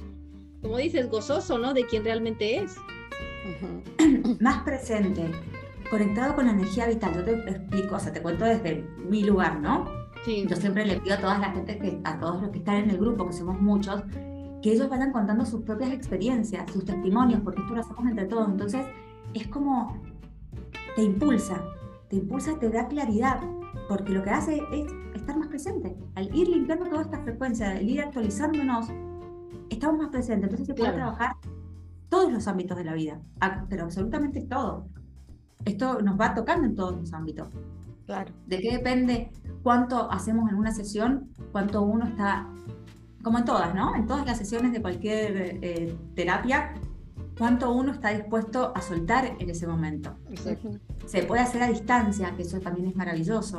como 0.63 0.77
dices, 0.77 1.09
gozoso, 1.09 1.59
¿no? 1.59 1.73
De 1.73 1.87
quien 1.87 2.05
realmente 2.05 2.59
es. 2.59 2.77
Más 4.41 4.63
presente, 4.63 5.31
conectado 5.91 6.35
con 6.35 6.47
la 6.47 6.53
energía 6.53 6.87
vital. 6.87 7.15
Yo 7.15 7.25
te 7.25 7.33
explico, 7.51 7.97
o 7.97 7.99
sea, 7.99 8.13
te 8.13 8.21
cuento 8.21 8.45
desde 8.45 8.85
mi 9.09 9.23
lugar, 9.23 9.61
¿no? 9.61 9.87
Sí. 10.25 10.45
Yo 10.49 10.57
siempre 10.57 10.85
le 10.85 11.01
pido 11.01 11.15
a 11.15 11.19
toda 11.19 11.39
la 11.39 11.51
gente, 11.53 11.79
que, 11.79 12.01
a 12.05 12.19
todos 12.19 12.43
los 12.43 12.51
que 12.51 12.59
están 12.59 12.77
en 12.77 12.91
el 12.91 12.99
grupo, 12.99 13.27
que 13.27 13.33
somos 13.33 13.61
muchos, 13.61 14.03
que 14.63 14.73
ellos 14.73 14.89
vayan 14.89 15.13
contando 15.13 15.47
sus 15.47 15.63
propias 15.63 15.93
experiencias, 15.93 16.71
sus 16.73 16.85
testimonios, 16.85 17.41
porque 17.41 17.61
esto 17.63 17.75
lo 17.75 17.81
hacemos 17.81 18.07
entre 18.07 18.27
todos. 18.27 18.49
Entonces, 18.49 18.85
es 19.35 19.47
como, 19.47 19.97
te 20.97 21.03
impulsa, 21.03 21.63
te 22.09 22.17
impulsa, 22.17 22.59
te 22.59 22.69
da 22.69 22.89
claridad, 22.89 23.41
porque 23.89 24.13
lo 24.13 24.23
que 24.23 24.31
hace 24.31 24.63
es 24.73 24.87
estar 25.15 25.37
más 25.37 25.49
presente. 25.49 25.97
Al 26.15 26.35
ir 26.35 26.49
limpiando 26.49 26.87
toda 26.87 27.03
esta 27.03 27.21
frecuencia, 27.23 27.71
al 27.71 27.89
ir 27.89 28.01
actualizándonos, 28.03 28.89
estamos 29.71 29.99
más 29.99 30.09
presentes, 30.09 30.45
entonces 30.45 30.67
se 30.67 30.75
puede 30.75 30.93
trabajar 30.93 31.37
todos 32.09 32.33
los 32.33 32.47
ámbitos 32.47 32.77
de 32.77 32.85
la 32.85 32.95
vida, 32.95 33.21
pero 33.69 33.85
absolutamente 33.85 34.43
todo. 34.43 34.87
Esto 35.65 36.01
nos 36.01 36.19
va 36.19 36.35
tocando 36.35 36.67
en 36.67 36.75
todos 36.75 36.97
los 36.97 37.13
ámbitos. 37.13 37.49
Claro. 38.07 38.33
¿De 38.47 38.61
qué 38.61 38.73
depende 38.73 39.31
cuánto 39.63 40.11
hacemos 40.11 40.51
en 40.51 40.57
una 40.57 40.73
sesión? 40.73 41.29
Cuánto 41.53 41.83
uno 41.83 42.07
está, 42.07 42.47
como 43.23 43.39
en 43.39 43.45
todas, 43.45 43.75
¿no? 43.75 43.95
En 43.95 44.07
todas 44.07 44.25
las 44.25 44.39
sesiones 44.39 44.73
de 44.73 44.81
cualquier 44.81 45.59
eh, 45.63 45.95
terapia, 46.15 46.75
cuánto 47.39 47.73
uno 47.73 47.93
está 47.93 48.11
dispuesto 48.11 48.73
a 48.75 48.83
soltar 48.83 49.37
en 49.39 49.49
ese 49.49 49.67
momento. 49.67 50.17
Se 51.07 51.23
puede 51.23 51.41
hacer 51.41 51.63
a 51.63 51.69
distancia, 51.69 52.35
que 52.37 52.43
eso 52.43 52.61
también 52.61 52.89
es 52.89 52.97
maravilloso. 52.97 53.57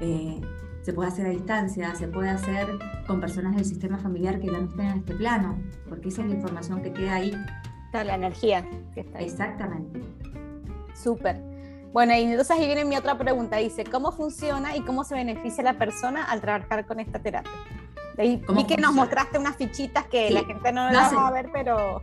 Eh, 0.00 0.40
se 0.82 0.92
puede 0.92 1.08
hacer 1.08 1.26
a 1.26 1.30
distancia, 1.30 1.94
se 1.94 2.08
puede 2.08 2.28
hacer 2.28 2.66
con 3.06 3.20
personas 3.20 3.54
del 3.54 3.64
sistema 3.64 3.98
familiar 3.98 4.40
que 4.40 4.46
ya 4.46 4.58
no 4.58 4.68
estén 4.68 4.86
en 4.86 4.98
este 4.98 5.14
plano, 5.14 5.56
porque 5.88 6.08
esa 6.08 6.22
es 6.22 6.28
la 6.28 6.34
información 6.34 6.82
que 6.82 6.92
queda 6.92 7.14
ahí. 7.14 7.32
Está 7.86 8.02
la 8.02 8.16
energía 8.16 8.68
que 8.92 9.00
está 9.00 9.18
ahí. 9.18 9.24
Exactamente. 9.24 10.00
Súper. 10.94 11.40
Bueno, 11.92 12.14
y 12.14 12.22
entonces 12.22 12.50
ahí 12.50 12.66
viene 12.66 12.84
mi 12.84 12.96
otra 12.96 13.16
pregunta. 13.16 13.58
Dice, 13.58 13.84
¿cómo 13.84 14.12
funciona 14.12 14.76
y 14.76 14.80
cómo 14.82 15.04
se 15.04 15.14
beneficia 15.14 15.62
la 15.62 15.78
persona 15.78 16.24
al 16.24 16.40
trabajar 16.40 16.86
con 16.86 16.98
esta 17.00 17.20
terapia? 17.20 17.52
Ahí 18.18 18.42
vi 18.54 18.64
que 18.64 18.76
nos 18.76 18.94
mostraste 18.94 19.38
unas 19.38 19.56
fichitas 19.56 20.04
que 20.06 20.30
la 20.30 20.44
gente 20.44 20.72
no, 20.72 20.90
las 20.90 21.14
va 21.14 21.28
a 21.28 21.30
ver, 21.32 21.50
pero 21.52 22.02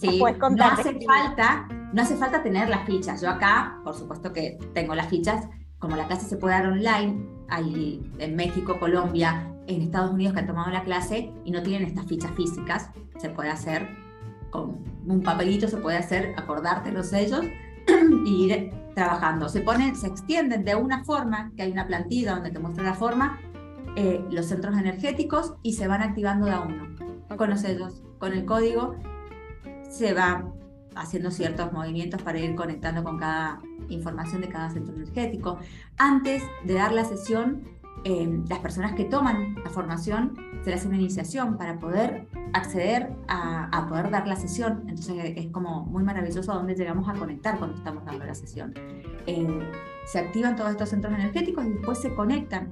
sí, 0.00 0.16
puedes 0.20 0.38
contar. 0.38 0.74
No 0.74 0.80
hace, 0.80 1.00
falta, 1.00 1.68
no 1.92 2.02
hace 2.02 2.16
falta 2.16 2.42
tener 2.42 2.68
las 2.68 2.84
fichas. 2.86 3.20
Yo 3.20 3.30
acá, 3.30 3.80
por 3.84 3.94
supuesto 3.94 4.32
que 4.32 4.58
tengo 4.74 4.94
las 4.94 5.08
fichas, 5.08 5.48
como 5.78 5.96
la 5.96 6.06
clase 6.06 6.26
se 6.26 6.36
puede 6.36 6.54
dar 6.54 6.66
online, 6.66 7.24
hay 7.48 8.12
en 8.18 8.36
México, 8.36 8.78
Colombia, 8.78 9.54
en 9.66 9.82
Estados 9.82 10.10
Unidos 10.10 10.34
que 10.34 10.40
han 10.40 10.46
tomado 10.46 10.70
la 10.70 10.82
clase 10.82 11.32
y 11.44 11.50
no 11.50 11.62
tienen 11.62 11.86
estas 11.86 12.06
fichas 12.06 12.32
físicas, 12.32 12.90
se 13.18 13.30
puede 13.30 13.50
hacer 13.50 13.88
con 14.50 14.84
un 15.06 15.22
papelito, 15.22 15.68
se 15.68 15.76
puede 15.76 15.98
hacer, 15.98 16.34
acordarte 16.36 16.90
los 16.90 17.08
sellos 17.08 17.42
y 18.24 18.44
ir 18.44 18.70
trabajando. 18.94 19.48
Se 19.48 19.60
ponen, 19.60 19.94
se 19.94 20.08
extienden 20.08 20.64
de 20.64 20.74
una 20.74 21.04
forma, 21.04 21.52
que 21.56 21.62
hay 21.62 21.72
una 21.72 21.86
plantilla 21.86 22.34
donde 22.34 22.50
te 22.50 22.58
muestra 22.58 22.82
la 22.82 22.94
forma, 22.94 23.38
eh, 24.00 24.24
los 24.30 24.46
centros 24.46 24.78
energéticos 24.78 25.54
y 25.64 25.72
se 25.72 25.88
van 25.88 26.02
activando 26.02 26.46
de 26.46 26.52
a 26.52 26.60
uno. 26.60 26.86
Con 27.36 27.50
los 27.50 27.62
sellos, 27.62 28.04
con 28.20 28.32
el 28.32 28.44
código, 28.44 28.94
se 29.90 30.14
va 30.14 30.44
haciendo 30.94 31.32
ciertos 31.32 31.72
movimientos 31.72 32.22
para 32.22 32.38
ir 32.38 32.54
conectando 32.54 33.02
con 33.02 33.18
cada 33.18 33.60
información 33.88 34.40
de 34.40 34.50
cada 34.50 34.70
centro 34.70 34.94
energético. 34.94 35.58
Antes 35.96 36.44
de 36.64 36.74
dar 36.74 36.92
la 36.92 37.04
sesión, 37.04 37.64
eh, 38.04 38.40
las 38.48 38.60
personas 38.60 38.92
que 38.92 39.04
toman 39.04 39.56
la 39.64 39.70
formación 39.70 40.36
se 40.62 40.70
les 40.70 40.78
hace 40.78 40.86
una 40.86 40.98
iniciación 40.98 41.58
para 41.58 41.80
poder 41.80 42.28
acceder 42.52 43.16
a, 43.26 43.84
poder 43.88 44.10
dar 44.10 44.28
la 44.28 44.36
sesión. 44.36 44.84
Entonces 44.86 45.32
es 45.34 45.48
como 45.48 45.86
muy 45.86 46.04
maravilloso 46.04 46.52
a 46.52 46.54
dónde 46.54 46.76
llegamos 46.76 47.08
a 47.08 47.14
conectar 47.14 47.58
cuando 47.58 47.76
estamos 47.76 48.04
dando 48.04 48.24
la 48.24 48.36
sesión. 48.36 48.74
Eh, 49.26 49.72
se 50.06 50.20
activan 50.20 50.54
todos 50.54 50.70
estos 50.70 50.88
centros 50.88 51.12
energéticos 51.12 51.66
y 51.66 51.70
después 51.70 51.98
se 51.98 52.14
conectan 52.14 52.70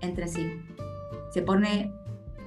entre 0.00 0.28
sí. 0.28 0.60
Se 1.30 1.42
pone 1.42 1.92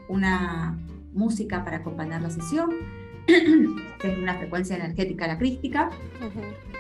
una 0.08 0.78
música 1.14 1.64
para 1.64 1.78
acompañar 1.78 2.22
la 2.22 2.30
sesión, 2.30 2.70
que 3.28 4.12
es 4.12 4.18
una 4.18 4.36
frecuencia 4.36 4.76
energética 4.76 5.28
la 5.28 5.38
crística. 5.38 5.90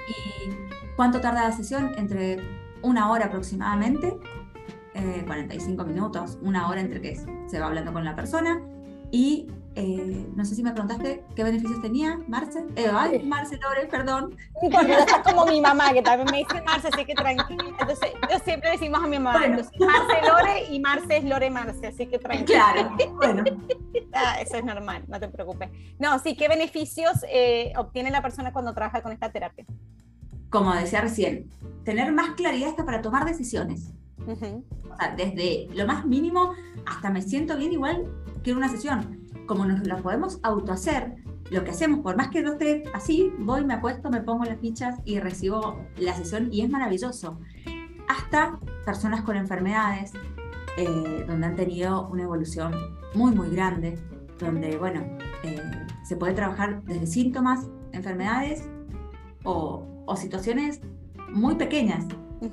¿Y 0.07 0.95
cuánto 0.95 1.21
tarda 1.21 1.43
la 1.43 1.51
sesión? 1.51 1.91
Entre 1.97 2.39
una 2.81 3.11
hora 3.11 3.25
aproximadamente, 3.25 4.17
45 5.25 5.81
eh, 5.81 5.85
minutos, 5.85 6.37
una 6.41 6.67
hora 6.67 6.81
entre 6.81 7.01
que 7.01 7.15
se 7.47 7.59
va 7.59 7.67
hablando 7.67 7.93
con 7.93 8.03
la 8.03 8.15
persona 8.15 8.61
y 9.11 9.47
eh, 9.75 10.27
no 10.35 10.43
sé 10.45 10.55
si 10.55 10.63
me 10.63 10.71
preguntaste 10.71 11.23
qué 11.35 11.43
beneficios 11.43 11.81
tenía, 11.81 12.19
Marce. 12.27 12.65
Eh, 12.75 12.89
ay, 12.91 13.23
Marce 13.23 13.57
Lore, 13.57 13.85
perdón. 13.87 14.35
Porque 14.59 14.93
estás 14.93 15.21
como 15.23 15.45
mi 15.45 15.61
mamá, 15.61 15.93
que 15.93 16.01
también 16.01 16.27
me 16.31 16.37
dice 16.39 16.61
Marce, 16.63 16.89
así 16.91 17.05
que 17.05 17.13
tranquila. 17.13 17.63
Entonces, 17.79 18.11
yo 18.29 18.39
siempre 18.39 18.71
decimos 18.71 19.03
a 19.03 19.07
mi 19.07 19.19
mamá, 19.19 19.39
Marce 19.47 20.27
Lore 20.27 20.65
y 20.71 20.79
Marce 20.79 21.17
es 21.17 21.23
Lore 21.23 21.49
Marce, 21.49 21.87
así 21.87 22.07
que 22.07 22.17
tranquila. 22.17 22.73
Claro, 22.73 22.97
bueno. 23.15 23.43
Ah, 24.13 24.41
eso 24.41 24.57
es 24.57 24.65
normal, 24.65 25.03
no 25.07 25.19
te 25.19 25.27
preocupes. 25.27 25.69
No, 25.99 26.17
sí, 26.19 26.35
¿qué 26.35 26.47
beneficios 26.47 27.23
eh, 27.29 27.71
obtiene 27.77 28.09
la 28.09 28.21
persona 28.21 28.51
cuando 28.51 28.73
trabaja 28.73 29.01
con 29.01 29.11
esta 29.11 29.31
terapia? 29.31 29.65
Como 30.49 30.73
decía 30.73 31.01
recién, 31.01 31.49
tener 31.85 32.11
más 32.11 32.31
claridad 32.31 32.69
hasta 32.69 32.85
para 32.85 33.01
tomar 33.01 33.23
decisiones. 33.23 33.93
O 34.27 34.35
sea, 34.97 35.15
desde 35.15 35.67
lo 35.73 35.85
más 35.85 36.05
mínimo 36.05 36.53
hasta 36.85 37.09
me 37.09 37.21
siento 37.21 37.55
bien 37.55 37.71
igual 37.71 38.03
que 38.43 38.51
en 38.51 38.57
una 38.57 38.67
sesión 38.67 39.18
como 39.49 39.65
nos 39.65 39.85
la 39.87 39.97
podemos 39.97 40.39
autohacer, 40.43 41.15
lo 41.49 41.63
que 41.63 41.71
hacemos, 41.71 42.01
por 42.01 42.15
más 42.15 42.27
que 42.27 42.43
no 42.43 42.51
esté 42.51 42.83
así, 42.93 43.33
voy, 43.39 43.65
me 43.65 43.73
acuesto, 43.73 44.11
me 44.11 44.21
pongo 44.21 44.45
las 44.45 44.59
fichas 44.59 44.99
y 45.05 45.19
recibo 45.19 45.87
la 45.97 46.13
sesión 46.13 46.49
y 46.53 46.61
es 46.61 46.69
maravilloso. 46.69 47.39
Hasta 48.07 48.59
personas 48.85 49.23
con 49.23 49.35
enfermedades, 49.37 50.13
eh, 50.77 51.25
donde 51.27 51.47
han 51.47 51.55
tenido 51.55 52.07
una 52.09 52.23
evolución 52.23 52.75
muy, 53.15 53.33
muy 53.33 53.49
grande, 53.49 53.97
donde, 54.37 54.77
bueno, 54.77 55.01
eh, 55.41 55.59
se 56.03 56.15
puede 56.15 56.33
trabajar 56.33 56.83
desde 56.83 57.07
síntomas, 57.07 57.71
enfermedades 57.91 58.69
o, 59.45 60.03
o 60.05 60.15
situaciones 60.15 60.79
muy 61.31 61.55
pequeñas, 61.55 62.05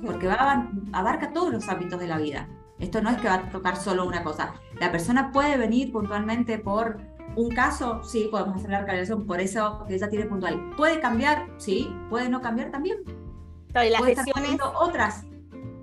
porque 0.03 0.25
va, 0.25 0.67
abarca 0.93 1.31
todos 1.31 1.53
los 1.53 1.69
ámbitos 1.69 1.99
de 1.99 2.07
la 2.07 2.17
vida. 2.17 2.49
Esto 2.79 3.01
no 3.01 3.09
es 3.09 3.17
que 3.17 3.27
va 3.27 3.35
a 3.35 3.49
tocar 3.49 3.75
solo 3.75 4.05
una 4.05 4.23
cosa. 4.23 4.53
La 4.79 4.91
persona 4.91 5.31
puede 5.31 5.57
venir 5.57 5.91
puntualmente 5.91 6.59
por 6.59 6.97
un 7.35 7.49
caso, 7.49 8.03
sí, 8.03 8.27
podemos 8.31 8.57
hacer 8.57 8.71
la 8.71 8.79
recalibración, 8.79 9.25
por 9.25 9.39
eso 9.39 9.85
que 9.87 9.95
ella 9.95 10.09
tiene 10.09 10.25
puntual. 10.25 10.71
¿Puede 10.75 10.99
cambiar? 10.99 11.47
Sí, 11.57 11.93
puede 12.09 12.29
no 12.29 12.41
cambiar 12.41 12.71
también. 12.71 12.97
y 13.05 13.89
las 13.89 14.01
puede 14.01 14.15
sesiones 14.15 14.59
otras. 14.79 15.23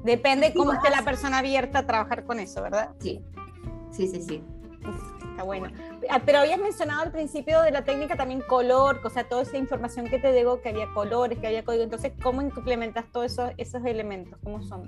depende 0.02 0.52
cómo 0.52 0.72
esté 0.72 0.90
la 0.90 1.02
persona 1.02 1.38
abierta 1.38 1.80
a 1.80 1.86
trabajar 1.86 2.24
con 2.24 2.40
eso, 2.40 2.60
¿verdad? 2.62 2.94
Sí, 2.98 3.20
sí, 3.92 4.08
sí, 4.08 4.20
sí. 4.22 4.44
Está 5.30 5.42
bueno. 5.44 5.68
Ah, 6.10 6.20
Pero 6.24 6.38
habías 6.38 6.60
mencionado 6.60 7.02
al 7.02 7.12
principio 7.12 7.60
de 7.62 7.70
la 7.70 7.84
técnica 7.84 8.16
también 8.16 8.40
color, 8.40 9.00
o 9.04 9.10
sea, 9.10 9.24
toda 9.24 9.42
esa 9.42 9.56
información 9.56 10.06
que 10.08 10.18
te 10.18 10.32
digo, 10.32 10.60
que 10.60 10.68
había 10.68 10.92
colores, 10.92 11.38
que 11.38 11.46
había 11.46 11.64
código. 11.64 11.82
Entonces, 11.84 12.12
¿cómo 12.22 12.42
implementas 12.42 13.04
todos 13.10 13.26
esos, 13.26 13.50
esos 13.56 13.84
elementos? 13.84 14.38
¿Cómo 14.44 14.62
son? 14.62 14.84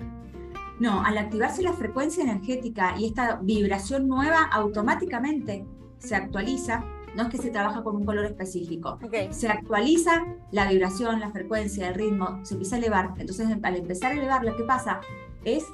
No, 0.79 1.03
al 1.03 1.17
activarse 1.17 1.63
la 1.63 1.73
frecuencia 1.73 2.23
energética 2.23 2.95
y 2.97 3.05
esta 3.05 3.37
vibración 3.41 4.07
nueva, 4.07 4.43
automáticamente 4.51 5.65
se 5.97 6.15
actualiza. 6.15 6.83
No 7.15 7.23
es 7.23 7.29
que 7.29 7.37
se 7.37 7.49
trabaja 7.49 7.83
con 7.83 7.95
un 7.95 8.05
color 8.05 8.25
específico. 8.25 8.99
Ok. 9.03 9.31
Se 9.31 9.47
actualiza 9.49 10.23
la 10.51 10.69
vibración, 10.69 11.19
la 11.19 11.31
frecuencia, 11.31 11.87
el 11.89 11.95
ritmo, 11.95 12.39
se 12.43 12.53
empieza 12.53 12.75
a 12.75 12.79
elevar. 12.79 13.13
Entonces, 13.17 13.47
al 13.63 13.75
empezar 13.75 14.11
a 14.11 14.15
elevar, 14.15 14.43
lo 14.45 14.55
que 14.55 14.63
pasa 14.63 15.01
es 15.43 15.65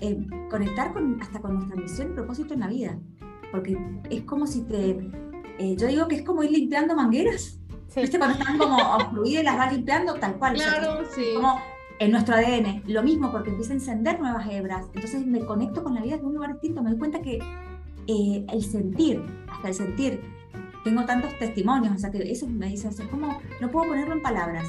eh, 0.00 0.16
conectar 0.48 0.94
con, 0.94 1.20
hasta 1.20 1.40
con 1.40 1.54
nuestra 1.56 1.76
misión 1.76 2.12
y 2.12 2.14
propósito 2.14 2.54
en 2.54 2.60
la 2.60 2.68
vida. 2.68 2.98
Porque 3.50 3.76
es 4.08 4.22
como 4.22 4.46
si 4.46 4.62
te. 4.62 5.10
eh, 5.58 5.76
yo 5.76 5.86
digo 5.86 6.08
que 6.08 6.16
es 6.16 6.22
como 6.22 6.42
ir 6.44 6.52
limpiando 6.52 6.94
mangueras. 6.96 7.58
Sí. 7.88 8.00
¿Viste? 8.00 8.18
Cuando 8.18 8.38
están 8.38 8.56
como 8.56 8.76
obstruidas 8.96 9.44
las 9.44 9.58
vas 9.58 9.72
limpiando, 9.74 10.14
tal 10.14 10.36
cual. 10.38 10.54
o 10.54 10.58
sea, 10.58 10.78
Claro, 10.78 11.04
sí. 11.14 11.24
como 11.34 11.58
en 12.00 12.10
nuestro 12.12 12.34
ADN, 12.34 12.82
lo 12.86 13.02
mismo 13.02 13.30
porque 13.30 13.50
empieza 13.50 13.72
a 13.72 13.76
encender 13.76 14.18
nuevas 14.18 14.48
hebras, 14.50 14.86
entonces 14.94 15.24
me 15.26 15.44
conecto 15.44 15.84
con 15.84 15.94
la 15.94 16.00
vida 16.00 16.16
de 16.16 16.24
un 16.24 16.34
lugar 16.34 16.52
distinto, 16.54 16.82
me 16.82 16.90
doy 16.90 16.98
cuenta 16.98 17.20
que 17.20 17.38
eh, 18.06 18.46
el 18.50 18.64
sentir, 18.64 19.22
hasta 19.50 19.68
el 19.68 19.74
sentir, 19.74 20.22
tengo 20.82 21.04
tantos 21.04 21.38
testimonios, 21.38 21.94
o 21.94 21.98
sea 21.98 22.10
que 22.10 22.18
eso 22.32 22.46
me 22.48 22.68
dice, 22.68 22.88
o 22.88 22.92
sea, 22.92 23.06
como 23.10 23.38
no 23.60 23.70
puedo 23.70 23.88
ponerlo 23.88 24.14
en 24.14 24.22
palabras, 24.22 24.66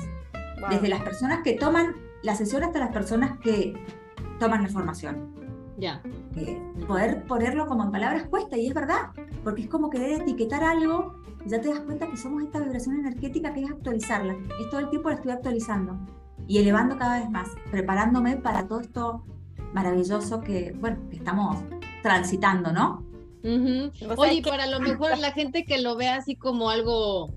Wow. 0.60 0.70
desde 0.70 0.89
las 0.89 1.02
personas 1.02 1.39
que 1.41 1.54
toman 1.54 1.96
la 2.22 2.36
sesión 2.36 2.62
hasta 2.62 2.78
las 2.78 2.91
personas 2.91 3.39
que 3.39 3.74
toman 4.38 4.62
la 4.62 4.70
formación. 4.70 5.34
Ya. 5.80 6.04
Eh, 6.36 6.62
poder 6.88 7.24
ponerlo 7.24 7.65
como 7.65 7.84
en 7.86 7.91
palabras 7.91 8.26
cuesta 8.30 8.58
y 8.58 8.67
es 8.67 8.74
verdad, 8.76 9.10
porque 9.44 9.63
es 9.63 9.67
como 9.67 9.89
querer 9.89 10.22
etiquetar 10.22 10.63
algo 10.63 11.15
y 11.44 11.50
ya 11.50 11.60
te 11.60 11.70
das 11.70 11.80
cuenta 11.80 12.08
que 12.08 12.15
somos 12.15 12.44
esta 12.44 12.60
vibración 12.60 13.00
energética 13.00 13.56
que 13.56 13.63
es 13.63 13.72
actualizarla. 13.72 14.36
Es 14.60 14.70
todo 14.70 14.82
el 14.82 14.89
tiempo 14.91 15.10
la 15.10 15.15
estoy 15.15 15.32
actualizando 15.32 15.98
y 16.47 16.58
elevando 16.58 16.97
cada 16.97 17.19
vez 17.19 17.30
más, 17.30 17.49
preparándome 17.69 18.38
para 18.38 18.67
todo 18.67 18.82
esto 18.82 19.23
maravilloso 19.73 20.41
que, 20.41 20.73
bueno, 20.80 20.97
que 21.10 21.15
estamos 21.17 21.58
transitando, 22.04 22.71
¿no? 22.73 23.06
Sabés 23.43 24.17
Oye, 24.19 24.34
y 24.36 24.41
que- 24.41 24.49
para 24.49 24.67
lo 24.67 24.80
mejor 24.80 25.12
la 25.19 25.32
gente 25.32 25.63
que 25.65 25.82
lo 25.82 25.95
vea 25.95 26.15
así 26.15 26.36
como 26.36 26.69
algo 26.69 27.32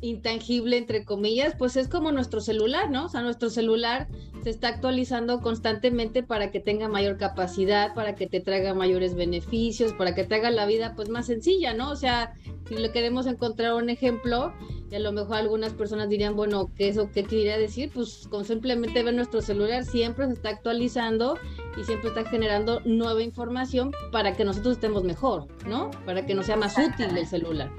intangible, 0.00 0.76
entre 0.78 1.04
comillas, 1.04 1.54
pues 1.56 1.76
es 1.76 1.86
como 1.88 2.10
nuestro 2.10 2.40
celular, 2.40 2.90
¿no? 2.90 3.06
O 3.06 3.08
sea, 3.08 3.22
nuestro 3.22 3.50
celular 3.50 4.08
se 4.42 4.50
está 4.50 4.66
actualizando 4.68 5.40
constantemente 5.40 6.24
para 6.24 6.50
que 6.50 6.58
tenga 6.58 6.88
mayor 6.88 7.16
capacidad, 7.18 7.94
para 7.94 8.16
que 8.16 8.26
te 8.26 8.40
traiga 8.40 8.74
mayores 8.74 9.14
beneficios, 9.14 9.92
para 9.92 10.14
que 10.14 10.24
te 10.24 10.34
haga 10.34 10.50
la 10.50 10.66
vida 10.66 10.94
pues 10.96 11.08
más 11.08 11.26
sencilla, 11.26 11.72
¿no? 11.72 11.90
O 11.90 11.96
sea, 11.96 12.34
si 12.68 12.74
le 12.74 12.90
queremos 12.90 13.26
encontrar 13.26 13.74
un 13.74 13.90
ejemplo, 13.90 14.52
y 14.92 14.94
a 14.94 14.98
lo 14.98 15.10
mejor 15.10 15.36
algunas 15.36 15.72
personas 15.72 16.10
dirían, 16.10 16.36
bueno, 16.36 16.70
¿qué 16.76 16.88
eso 16.88 17.08
qué 17.12 17.24
quería 17.24 17.56
decir? 17.56 17.90
Pues 17.94 18.28
con 18.30 18.44
simplemente 18.44 19.02
ver 19.02 19.14
nuestro 19.14 19.40
celular 19.40 19.84
siempre 19.86 20.26
se 20.26 20.34
está 20.34 20.50
actualizando 20.50 21.38
y 21.80 21.84
siempre 21.84 22.08
está 22.10 22.24
generando 22.26 22.80
nueva 22.84 23.22
información 23.22 23.90
para 24.10 24.34
que 24.34 24.44
nosotros 24.44 24.74
estemos 24.74 25.02
mejor, 25.02 25.46
¿no? 25.66 25.90
Para 26.04 26.26
que 26.26 26.34
nos 26.34 26.44
sea 26.44 26.56
más 26.56 26.76
útil 26.76 27.16
el 27.16 27.26
celular. 27.26 27.70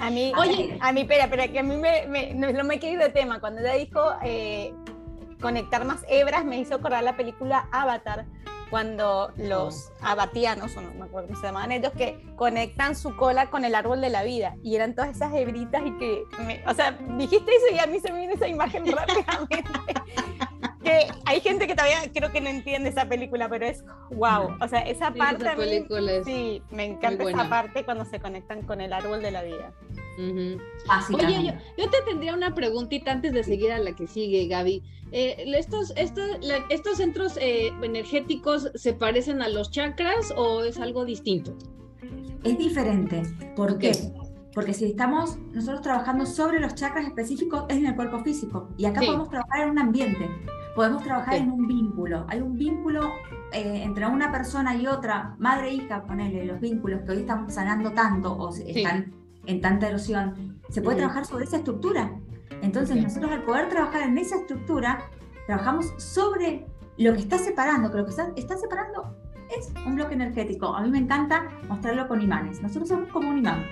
A 0.00 0.08
mí, 0.10 0.32
Oye. 0.38 0.78
a 0.80 0.92
mí, 0.92 1.02
espera, 1.02 1.24
espera, 1.24 1.48
que 1.48 1.58
a 1.58 1.62
mí 1.62 1.76
me, 1.76 2.06
me- 2.06 2.34
no, 2.34 2.64
me 2.64 2.78
quiero 2.78 2.94
ir 2.94 3.02
de 3.06 3.10
tema. 3.10 3.40
Cuando 3.40 3.60
ella 3.60 3.74
dijo 3.74 4.00
eh, 4.24 4.72
conectar 5.42 5.84
más 5.84 6.02
hebras, 6.08 6.46
me 6.46 6.58
hizo 6.58 6.76
acordar 6.76 7.02
la 7.04 7.14
película 7.16 7.68
Avatar, 7.72 8.24
cuando 8.70 9.32
los 9.36 9.92
abatianos, 10.00 10.76
o 10.76 10.80
no 10.80 10.90
me 10.94 11.04
acuerdo 11.06 11.28
cómo 11.28 11.40
se 11.40 11.46
llamaban 11.46 11.72
ellos, 11.72 11.92
que 11.96 12.20
conectan 12.36 12.94
su 12.96 13.16
cola 13.16 13.50
con 13.50 13.64
el 13.64 13.74
árbol 13.74 14.00
de 14.00 14.10
la 14.10 14.22
vida. 14.22 14.56
Y 14.62 14.76
eran 14.76 14.94
todas 14.94 15.10
esas 15.16 15.32
hebritas 15.34 15.82
y 15.84 15.96
que, 15.98 16.22
me- 16.46 16.62
o 16.66 16.74
sea, 16.74 16.92
dijiste 17.16 17.50
eso 17.54 17.74
y 17.74 17.78
a 17.78 17.86
mí 17.86 18.00
se 18.00 18.12
me 18.12 18.18
viene 18.20 18.34
esa 18.34 18.48
imagen 18.48 18.84
rápidamente. 18.96 19.64
Que 20.82 21.06
hay 21.26 21.40
gente 21.40 21.66
que 21.66 21.74
todavía 21.74 21.98
creo 22.14 22.30
que 22.30 22.40
no 22.40 22.48
entiende 22.48 22.88
esa 22.90 23.08
película, 23.08 23.48
pero 23.48 23.66
es 23.66 23.84
wow. 24.10 24.56
O 24.60 24.68
sea, 24.68 24.80
esa 24.80 25.12
Sí, 25.12 25.18
parte 25.18 25.42
esa 25.44 25.52
a 25.52 25.56
mí- 25.56 25.64
película 25.64 26.12
es- 26.12 26.24
sí, 26.24 26.62
me 26.70 26.84
encanta 26.84 27.28
esa 27.28 27.48
parte 27.48 27.84
cuando 27.84 28.04
se 28.04 28.20
conectan 28.20 28.62
con 28.62 28.80
el 28.80 28.92
árbol 28.92 29.20
de 29.22 29.30
la 29.30 29.42
vida. 29.42 29.72
Oye, 31.14 31.44
yo, 31.44 31.52
yo 31.84 31.90
te 31.90 32.02
tendría 32.06 32.34
una 32.34 32.54
preguntita 32.54 33.12
antes 33.12 33.32
de 33.32 33.44
seguir 33.44 33.70
a 33.72 33.78
la 33.78 33.94
que 33.94 34.06
sigue, 34.06 34.46
Gaby. 34.48 34.82
Eh, 35.12 35.44
estos, 35.56 35.92
estos, 35.96 36.44
la- 36.44 36.64
¿Estos 36.70 36.96
centros 36.98 37.36
eh, 37.40 37.68
energéticos 37.82 38.70
se 38.74 38.92
parecen 38.92 39.42
a 39.42 39.48
los 39.48 39.70
chakras 39.70 40.32
o 40.36 40.64
es 40.64 40.78
algo 40.78 41.04
distinto? 41.04 41.56
Es 42.44 42.58
diferente. 42.58 43.22
¿Por 43.56 43.78
qué? 43.78 43.92
Porque 44.58 44.74
si 44.74 44.86
estamos 44.86 45.38
nosotros 45.52 45.82
trabajando 45.82 46.26
sobre 46.26 46.58
los 46.58 46.74
chakras 46.74 47.06
específicos 47.06 47.64
es 47.68 47.76
en 47.76 47.86
el 47.86 47.94
cuerpo 47.94 48.18
físico 48.24 48.70
y 48.76 48.86
acá 48.86 48.98
Sí. 48.98 49.06
podemos 49.06 49.28
trabajar 49.30 49.60
en 49.60 49.70
un 49.70 49.78
ambiente, 49.78 50.28
podemos 50.74 51.00
trabajar 51.04 51.34
Ok. 51.34 51.40
en 51.42 51.52
un 51.52 51.68
vínculo. 51.68 52.26
Hay 52.28 52.40
un 52.40 52.56
vínculo 52.58 53.08
eh, 53.52 53.82
entre 53.84 54.04
una 54.08 54.32
persona 54.32 54.74
y 54.74 54.88
otra, 54.88 55.36
madre 55.38 55.68
e 55.68 55.74
hija, 55.74 56.02
ponele 56.02 56.44
los 56.44 56.58
vínculos 56.60 57.02
que 57.02 57.12
hoy 57.12 57.18
están 57.18 57.48
sanando 57.48 57.92
tanto 57.92 58.36
o 58.36 58.50
Sí. 58.50 58.64
están 58.66 59.12
en 59.46 59.60
tanta 59.60 59.90
erosión. 59.90 60.58
Se 60.70 60.82
puede 60.82 60.96
trabajar 60.96 61.24
sobre 61.24 61.44
esa 61.44 61.58
estructura. 61.58 62.10
Entonces 62.60 63.00
nosotros 63.00 63.30
al 63.30 63.44
poder 63.44 63.68
trabajar 63.68 64.02
en 64.02 64.18
esa 64.18 64.34
estructura, 64.38 64.98
trabajamos 65.46 65.94
sobre 65.98 66.66
lo 66.96 67.12
que 67.14 67.20
está 67.20 67.38
separando, 67.38 67.92
que 67.92 67.98
lo 67.98 68.04
que 68.06 68.10
está, 68.10 68.32
está 68.34 68.56
separando 68.56 69.14
es 69.56 69.72
un 69.86 69.94
bloque 69.94 70.14
energético. 70.14 70.74
A 70.74 70.82
mí 70.82 70.90
me 70.90 70.98
encanta 70.98 71.44
mostrarlo 71.68 72.08
con 72.08 72.20
imanes. 72.20 72.60
Nosotros 72.60 72.88
somos 72.88 73.08
como 73.10 73.28
un 73.30 73.38
imán. 73.38 73.64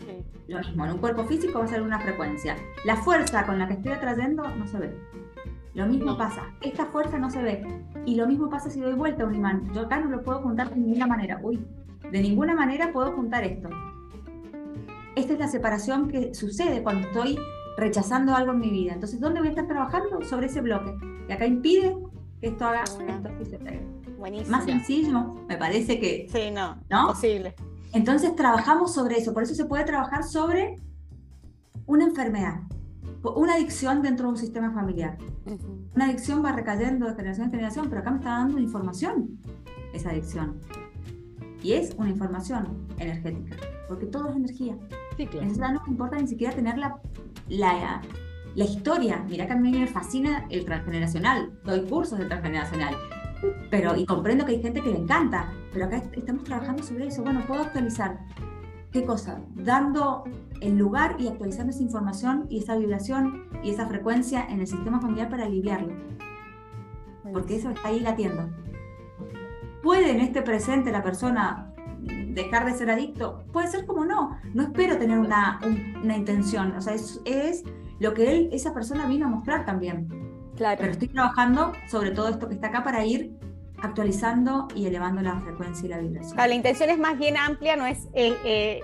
Sí. 0.00 0.24
Lo 0.48 0.58
mismo, 0.58 0.84
en 0.84 0.92
un 0.92 0.98
cuerpo 0.98 1.24
físico 1.24 1.58
va 1.58 1.64
a 1.64 1.68
ser 1.68 1.82
una 1.82 2.00
frecuencia. 2.00 2.56
La 2.84 2.96
fuerza 2.96 3.46
con 3.46 3.58
la 3.58 3.68
que 3.68 3.74
estoy 3.74 3.92
atrayendo 3.92 4.42
no 4.56 4.66
se 4.66 4.78
ve. 4.78 4.96
Lo 5.74 5.86
mismo 5.86 6.16
pasa. 6.18 6.42
Esta 6.60 6.86
fuerza 6.86 7.18
no 7.18 7.30
se 7.30 7.42
ve. 7.42 7.64
Y 8.04 8.16
lo 8.16 8.26
mismo 8.26 8.50
pasa 8.50 8.70
si 8.70 8.80
doy 8.80 8.94
vuelta 8.94 9.22
a 9.22 9.26
un 9.26 9.34
imán. 9.34 9.72
Yo 9.72 9.82
acá 9.82 10.00
no 10.00 10.10
lo 10.10 10.22
puedo 10.22 10.40
juntar 10.40 10.70
de 10.70 10.76
ninguna 10.76 11.06
manera. 11.06 11.38
Uy, 11.42 11.64
de 12.10 12.20
ninguna 12.20 12.54
manera 12.54 12.92
puedo 12.92 13.12
juntar 13.12 13.44
esto. 13.44 13.68
Esta 15.14 15.32
es 15.34 15.38
la 15.38 15.48
separación 15.48 16.08
que 16.08 16.34
sucede 16.34 16.82
cuando 16.82 17.06
estoy 17.06 17.38
rechazando 17.76 18.34
algo 18.34 18.52
en 18.52 18.60
mi 18.60 18.70
vida. 18.70 18.94
Entonces, 18.94 19.20
¿dónde 19.20 19.40
voy 19.40 19.48
a 19.48 19.50
estar 19.50 19.66
trabajando? 19.66 20.22
Sobre 20.24 20.46
ese 20.46 20.60
bloque. 20.60 20.94
Y 21.28 21.32
acá 21.32 21.46
impide 21.46 21.96
que 22.40 22.48
esto 22.48 22.64
haga 22.66 22.82
esto 22.84 23.02
y 23.40 23.44
se 23.44 23.58
pegue. 23.58 23.86
Buenísimo. 24.18 24.50
Más 24.56 24.64
sencillo, 24.64 25.34
me 25.48 25.56
parece 25.56 25.98
que 25.98 26.26
Sí, 26.30 26.50
no, 26.50 26.76
¿No? 26.90 27.08
posible. 27.08 27.54
Entonces 27.92 28.36
trabajamos 28.36 28.94
sobre 28.94 29.18
eso, 29.18 29.34
por 29.34 29.42
eso 29.42 29.54
se 29.54 29.64
puede 29.64 29.84
trabajar 29.84 30.22
sobre 30.22 30.76
una 31.86 32.04
enfermedad, 32.04 32.60
una 33.22 33.54
adicción 33.54 34.00
dentro 34.02 34.26
de 34.26 34.32
un 34.32 34.38
sistema 34.38 34.70
familiar. 34.72 35.18
Una 35.94 36.06
adicción 36.06 36.44
va 36.44 36.52
recayendo 36.52 37.06
de 37.06 37.14
generación 37.14 37.46
en 37.46 37.50
generación, 37.50 37.86
pero 37.88 38.00
acá 38.00 38.10
me 38.10 38.18
está 38.18 38.30
dando 38.30 38.58
información 38.58 39.38
esa 39.92 40.10
adicción. 40.10 40.60
Y 41.62 41.72
es 41.72 41.94
una 41.98 42.08
información 42.08 42.86
energética, 42.98 43.56
porque 43.88 44.06
todo 44.06 44.30
es 44.30 44.36
energía. 44.36 44.76
Sí, 45.16 45.26
claro. 45.26 45.46
Entonces 45.46 45.74
no 45.74 45.82
me 45.82 45.90
importa 45.90 46.16
ni 46.16 46.28
siquiera 46.28 46.54
tener 46.54 46.78
la, 46.78 46.98
la, 47.48 48.00
la 48.54 48.64
historia. 48.64 49.24
Mirá 49.28 49.46
que 49.46 49.52
a 49.52 49.56
mí 49.56 49.70
me 49.72 49.86
fascina 49.86 50.46
el 50.48 50.64
transgeneracional, 50.64 51.52
doy 51.64 51.82
cursos 51.82 52.18
de 52.18 52.26
transgeneracional. 52.26 52.94
Pero, 53.70 53.96
y 53.96 54.06
comprendo 54.06 54.46
que 54.46 54.52
hay 54.52 54.62
gente 54.62 54.80
que 54.80 54.90
le 54.90 54.98
encanta, 54.98 55.52
pero 55.72 55.84
acá 55.86 55.96
est- 55.98 56.14
estamos 56.16 56.44
trabajando 56.44 56.82
sobre 56.82 57.06
eso. 57.08 57.22
Bueno, 57.22 57.42
puedo 57.46 57.62
actualizar. 57.62 58.18
¿Qué 58.92 59.04
cosa? 59.04 59.40
Dando 59.54 60.24
el 60.60 60.76
lugar 60.76 61.16
y 61.18 61.28
actualizando 61.28 61.70
esa 61.70 61.82
información 61.82 62.46
y 62.50 62.58
esa 62.58 62.76
vibración 62.76 63.44
y 63.62 63.70
esa 63.70 63.86
frecuencia 63.86 64.44
en 64.48 64.60
el 64.60 64.66
sistema 64.66 65.00
familiar 65.00 65.28
para 65.28 65.44
aliviarlo, 65.44 65.94
porque 67.32 67.56
eso 67.56 67.70
está 67.70 67.88
ahí 67.88 68.00
latiendo. 68.00 68.48
¿Puede 69.82 70.10
en 70.10 70.20
este 70.20 70.42
presente 70.42 70.90
la 70.90 71.02
persona 71.02 71.72
dejar 72.34 72.66
de 72.66 72.74
ser 72.74 72.90
adicto? 72.90 73.44
Puede 73.52 73.68
ser 73.68 73.86
como 73.86 74.04
no. 74.04 74.36
No 74.54 74.62
espero 74.64 74.98
tener 74.98 75.18
una, 75.18 75.58
un- 75.64 76.02
una 76.02 76.16
intención. 76.16 76.72
O 76.76 76.80
sea, 76.80 76.94
es, 76.94 77.20
es 77.24 77.62
lo 77.98 78.12
que 78.12 78.30
él, 78.32 78.48
esa 78.52 78.74
persona 78.74 79.06
vino 79.06 79.26
a 79.26 79.28
mostrar 79.30 79.64
también. 79.64 80.08
Claro. 80.56 80.78
Pero 80.80 80.92
estoy 80.92 81.08
trabajando 81.08 81.72
sobre 81.88 82.10
todo 82.10 82.28
esto 82.28 82.48
que 82.48 82.54
está 82.54 82.66
acá 82.68 82.82
para 82.84 83.04
ir 83.06 83.38
actualizando 83.82 84.68
y 84.74 84.86
elevando 84.86 85.22
la 85.22 85.40
frecuencia 85.40 85.86
y 85.86 85.88
la 85.88 85.98
vibración. 85.98 86.34
Claro, 86.34 86.48
la 86.48 86.54
intención 86.54 86.90
es 86.90 86.98
más 86.98 87.18
bien 87.18 87.36
amplia, 87.36 87.76
no 87.76 87.86
es 87.86 88.08
eh, 88.14 88.36
eh, 88.44 88.80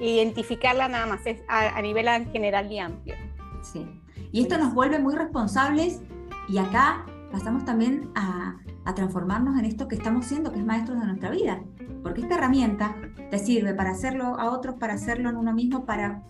identificarla 0.00 0.88
nada 0.88 1.06
más, 1.06 1.26
es 1.26 1.40
a, 1.48 1.76
a 1.76 1.82
nivel 1.82 2.06
general 2.30 2.70
y 2.70 2.78
amplio. 2.78 3.14
Sí. 3.62 3.86
Y 4.32 4.42
esto 4.42 4.58
nos 4.58 4.74
vuelve 4.74 4.98
muy 4.98 5.14
responsables 5.14 6.02
y 6.48 6.58
acá 6.58 7.06
pasamos 7.32 7.64
también 7.64 8.10
a, 8.14 8.56
a 8.84 8.94
transformarnos 8.94 9.58
en 9.58 9.64
esto 9.64 9.88
que 9.88 9.96
estamos 9.96 10.26
siendo, 10.26 10.52
que 10.52 10.58
es 10.58 10.64
maestros 10.64 11.00
de 11.00 11.06
nuestra 11.06 11.30
vida. 11.30 11.60
Porque 12.02 12.20
esta 12.20 12.36
herramienta 12.36 12.94
te 13.30 13.38
sirve 13.38 13.74
para 13.74 13.90
hacerlo 13.90 14.38
a 14.38 14.50
otros, 14.50 14.76
para 14.76 14.94
hacerlo 14.94 15.28
en 15.30 15.36
uno 15.36 15.52
mismo, 15.52 15.84
para, 15.84 16.22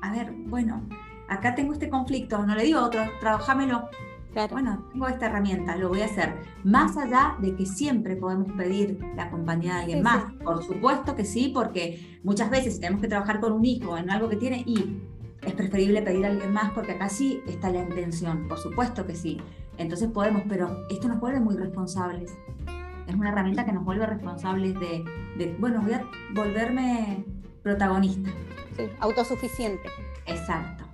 a 0.00 0.10
ver, 0.10 0.32
bueno, 0.46 0.88
acá 1.28 1.54
tengo 1.54 1.72
este 1.72 1.88
conflicto, 1.88 2.44
no 2.46 2.54
le 2.54 2.64
digo 2.64 2.80
a 2.80 2.86
otros, 2.86 3.08
trabajámelo. 3.20 3.88
Bueno, 4.50 4.88
tengo 4.90 5.08
esta 5.08 5.26
herramienta, 5.26 5.76
lo 5.76 5.90
voy 5.90 6.00
a 6.00 6.06
hacer. 6.06 6.34
Más 6.64 6.96
allá 6.96 7.36
de 7.40 7.54
que 7.54 7.66
siempre 7.66 8.16
podemos 8.16 8.50
pedir 8.52 8.98
la 9.14 9.30
compañía 9.30 9.74
de 9.74 9.80
alguien 9.80 10.02
más. 10.02 10.32
Por 10.42 10.62
supuesto 10.64 11.14
que 11.14 11.24
sí, 11.24 11.50
porque 11.52 12.18
muchas 12.22 12.48
veces 12.50 12.80
tenemos 12.80 13.02
que 13.02 13.08
trabajar 13.08 13.40
con 13.40 13.52
un 13.52 13.64
hijo 13.64 13.96
en 13.98 14.10
algo 14.10 14.28
que 14.28 14.36
tiene 14.36 14.62
y 14.66 15.02
es 15.42 15.52
preferible 15.54 16.02
pedir 16.02 16.24
a 16.24 16.28
alguien 16.30 16.52
más 16.52 16.70
porque 16.72 16.92
acá 16.92 17.08
sí 17.08 17.42
está 17.46 17.70
la 17.70 17.80
intención, 17.80 18.48
por 18.48 18.58
supuesto 18.58 19.06
que 19.06 19.14
sí. 19.14 19.38
Entonces 19.76 20.08
podemos, 20.08 20.42
pero 20.48 20.86
esto 20.88 21.08
nos 21.08 21.20
vuelve 21.20 21.40
muy 21.40 21.56
responsables. 21.56 22.32
Es 23.06 23.14
una 23.14 23.30
herramienta 23.30 23.64
que 23.66 23.72
nos 23.72 23.84
vuelve 23.84 24.06
responsables 24.06 24.74
de, 24.80 25.04
de 25.36 25.56
bueno, 25.58 25.82
voy 25.82 25.92
a 25.92 26.06
volverme 26.34 27.24
protagonista. 27.62 28.30
Sí, 28.76 28.84
autosuficiente. 29.00 29.88
Exacto. 30.26 30.91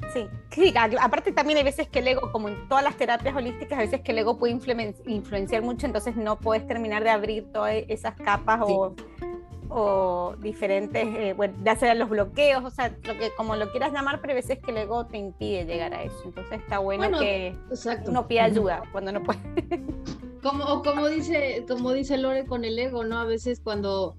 Sí, 0.51 0.71
sí, 0.71 0.75
aparte 1.01 1.33
también 1.33 1.59
hay 1.59 1.65
veces 1.65 1.89
que 1.89 2.01
el 2.01 2.09
ego, 2.09 2.33
como 2.33 2.49
en 2.49 2.69
todas 2.69 2.83
las 2.83 2.97
terapias 2.97 3.35
holísticas, 3.37 3.79
a 3.79 3.83
veces 3.83 4.01
que 4.01 4.13
el 4.13 4.19
ego 4.19 4.39
puede 4.39 4.59
influenciar 5.07 5.63
mucho, 5.63 5.87
entonces 5.87 6.17
no 6.17 6.39
puedes 6.39 6.67
terminar 6.67 7.05
de 7.05 7.11
abrir 7.11 7.53
todas 7.53 7.75
esas 7.89 8.15
capas 8.17 8.61
o, 8.63 8.95
o, 9.69 10.35
diferentes, 10.39 11.07
eh, 11.07 11.35
bueno, 11.37 11.55
ya 11.65 11.77
sean 11.77 11.99
los 11.99 12.09
bloqueos, 12.09 12.65
o 12.65 12.71
sea, 12.71 12.89
lo 13.05 13.19
que, 13.19 13.31
como 13.37 13.57
lo 13.57 13.71
quieras 13.71 13.93
llamar, 13.93 14.21
pero 14.21 14.33
hay 14.33 14.37
veces 14.37 14.59
que 14.59 14.71
el 14.71 14.79
ego 14.79 15.07
te 15.07 15.19
impide 15.19 15.65
llegar 15.65 15.95
a 15.95 16.03
eso. 16.03 16.21
Entonces 16.25 16.61
está 16.61 16.79
bueno, 16.79 17.19
que 17.19 17.55
uno 18.07 18.27
pida 18.27 18.45
ayuda 18.45 18.83
cuando 18.93 19.13
no 19.13 19.23
puede. 19.23 19.39
Como, 20.41 20.83
como, 20.85 21.09
dice, 21.09 21.65
como 21.69 21.93
dice 21.93 22.17
Lore 22.17 22.47
con 22.47 22.65
el 22.65 22.79
ego, 22.79 23.03
¿no? 23.03 23.19
A 23.19 23.25
veces 23.25 23.59
cuando 23.59 24.15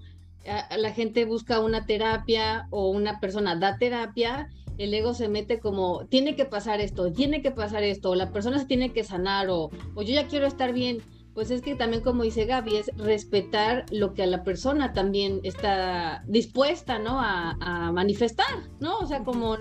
la 0.77 0.91
gente 0.91 1.23
busca 1.23 1.61
una 1.61 1.85
terapia 1.85 2.67
o 2.71 2.89
una 2.89 3.21
persona 3.21 3.55
da 3.55 3.77
terapia, 3.77 4.49
el 4.79 4.93
ego 4.93 5.13
se 5.13 5.27
mete 5.27 5.59
como, 5.59 6.05
tiene 6.07 6.35
que 6.37 6.45
pasar 6.45 6.79
esto, 6.79 7.11
tiene 7.11 7.41
que 7.41 7.51
pasar 7.51 7.83
esto, 7.83 8.11
o 8.11 8.15
la 8.15 8.31
persona 8.31 8.57
se 8.57 8.65
tiene 8.65 8.93
que 8.93 9.03
sanar, 9.03 9.49
o, 9.49 9.69
o 9.93 10.01
yo 10.01 10.13
ya 10.13 10.27
quiero 10.27 10.47
estar 10.47 10.73
bien. 10.73 11.03
Pues 11.33 11.51
es 11.51 11.61
que 11.61 11.75
también, 11.75 12.01
como 12.01 12.23
dice 12.23 12.45
Gaby, 12.45 12.77
es 12.77 12.91
respetar 12.97 13.85
lo 13.91 14.13
que 14.13 14.23
a 14.23 14.25
la 14.25 14.43
persona 14.43 14.93
también 14.93 15.41
está 15.43 16.23
dispuesta, 16.27 16.97
¿no? 16.97 17.19
A, 17.19 17.91
manifestar, 17.93 18.69
¿no? 18.79 18.97
O 18.97 19.05
sea, 19.05 19.23
como, 19.23 19.57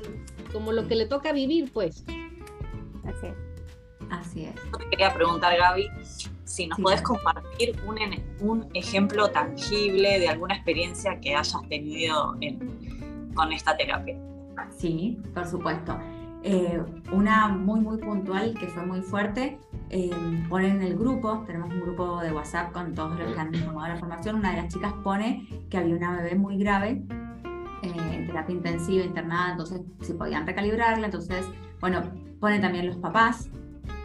como 0.53 0.73
lo 0.73 0.87
que 0.89 0.95
le 0.95 1.07
toca 1.07 1.33
vivir, 1.33 1.71
pues. 1.73 2.05
Así 3.05 3.27
es. 3.27 3.35
Así 4.11 4.45
es. 4.45 4.55
Te 4.55 4.91
quería 4.91 5.13
preguntar, 5.13 5.57
Gaby, 5.57 5.89
si 6.45 6.67
nos 6.67 6.81
puedes 6.81 7.03
compartir 7.03 7.77
un, 7.87 7.99
un 8.41 8.69
ejemplo 8.75 9.31
tangible 9.31 10.19
de 10.19 10.29
alguna 10.29 10.55
experiencia 10.55 11.21
que 11.21 11.35
hayas 11.35 11.55
tenido 11.69 12.37
con 13.35 13.53
esta 13.53 13.77
terapia. 13.77 14.19
Sí, 14.71 15.19
por 15.35 15.47
supuesto. 15.47 15.99
Eh, 16.43 16.81
una 17.13 17.49
muy, 17.49 17.81
muy 17.81 17.99
puntual 17.99 18.55
que 18.55 18.69
fue 18.69 18.87
muy 18.87 19.01
fuerte, 19.01 19.59
eh, 19.91 20.11
en 20.13 20.83
el 20.83 20.97
grupo, 20.97 21.43
tenemos 21.47 21.71
un 21.71 21.81
grupo 21.81 22.21
de 22.21 22.31
WhatsApp 22.31 22.73
con 22.73 22.95
todos 22.95 23.19
los 23.19 23.33
que 23.33 23.41
han 23.41 23.51
tomado 23.51 23.89
la 23.89 23.97
formación, 23.97 24.37
una 24.37 24.53
de 24.53 24.63
las 24.63 24.73
chicas 24.73 24.93
pone 25.03 25.49
que 25.69 25.79
había 25.79 25.97
una 25.97 26.17
bebé 26.17 26.37
muy 26.37 26.57
grave 26.59 27.03
eh, 27.83 27.93
en 28.13 28.27
terapia 28.27 28.55
intensiva, 28.55 29.05
internada, 29.05 29.53
entonces 29.53 29.81
si 30.03 30.13
podían 30.13 30.47
recalibrarla, 30.47 31.07
entonces, 31.07 31.45
bueno, 31.81 32.03
ponen 32.39 32.61
también 32.61 32.87
los 32.87 32.97
papás, 32.99 33.51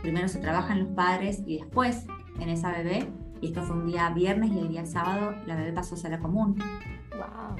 primero 0.02 0.28
se 0.28 0.40
trabajan 0.40 0.80
los 0.80 0.90
padres 0.90 1.44
y 1.46 1.60
después 1.60 2.08
en 2.40 2.50
esa 2.50 2.72
bebé, 2.72 3.12
y 3.42 3.48
esto 3.48 3.62
fue 3.62 3.76
un 3.76 3.86
día 3.86 4.10
viernes 4.10 4.52
y 4.52 4.60
el 4.60 4.70
día 4.70 4.86
sábado 4.86 5.36
la 5.46 5.56
bebé 5.56 5.74
pasó 5.74 5.96
a 5.96 5.98
ser 5.98 6.18
común. 6.20 6.56
Wow. 7.12 7.58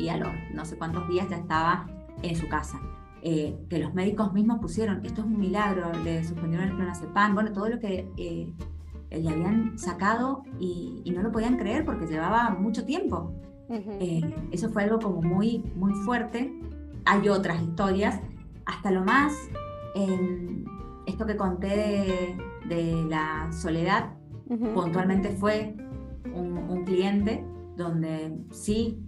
Y 0.00 0.08
a 0.08 0.16
los 0.16 0.30
no 0.54 0.64
sé 0.64 0.78
cuántos 0.78 1.06
días 1.08 1.28
ya 1.28 1.36
estaba 1.36 1.86
en 2.22 2.36
su 2.36 2.48
casa. 2.48 2.80
Eh, 3.22 3.54
que 3.68 3.78
los 3.78 3.92
médicos 3.92 4.32
mismos 4.32 4.60
pusieron, 4.60 5.04
esto 5.04 5.20
es 5.20 5.26
un 5.26 5.38
milagro, 5.38 5.92
le 6.04 6.24
suspendieron 6.24 6.68
el 6.68 6.74
clonazepam, 6.74 7.34
bueno, 7.34 7.52
todo 7.52 7.68
lo 7.68 7.78
que 7.78 8.08
eh, 8.16 8.50
le 9.10 9.28
habían 9.28 9.78
sacado 9.78 10.42
y, 10.58 11.02
no 11.14 11.22
lo 11.22 11.30
podían 11.30 11.58
creer 11.58 11.84
porque 11.84 12.06
llevaba 12.06 12.50
mucho 12.50 12.86
tiempo. 12.86 13.34
Eh, 13.68 14.22
eso 14.52 14.70
fue 14.70 14.84
algo 14.84 14.98
como 14.98 15.20
muy, 15.20 15.58
muy 15.76 15.92
fuerte. 15.92 16.50
Hay 17.04 17.28
otras 17.28 17.60
historias, 17.60 18.20
hasta 18.64 18.90
lo 18.90 19.04
más, 19.04 19.34
esto 21.06 21.26
que 21.26 21.36
conté 21.36 22.36
de, 22.68 23.04
la 23.08 23.52
soledad, 23.52 24.14
puntualmente 24.74 25.30
fue 25.30 25.76
un, 26.34 26.56
un 26.56 26.84
cliente 26.84 27.44
donde 27.76 28.38
sí 28.50 28.98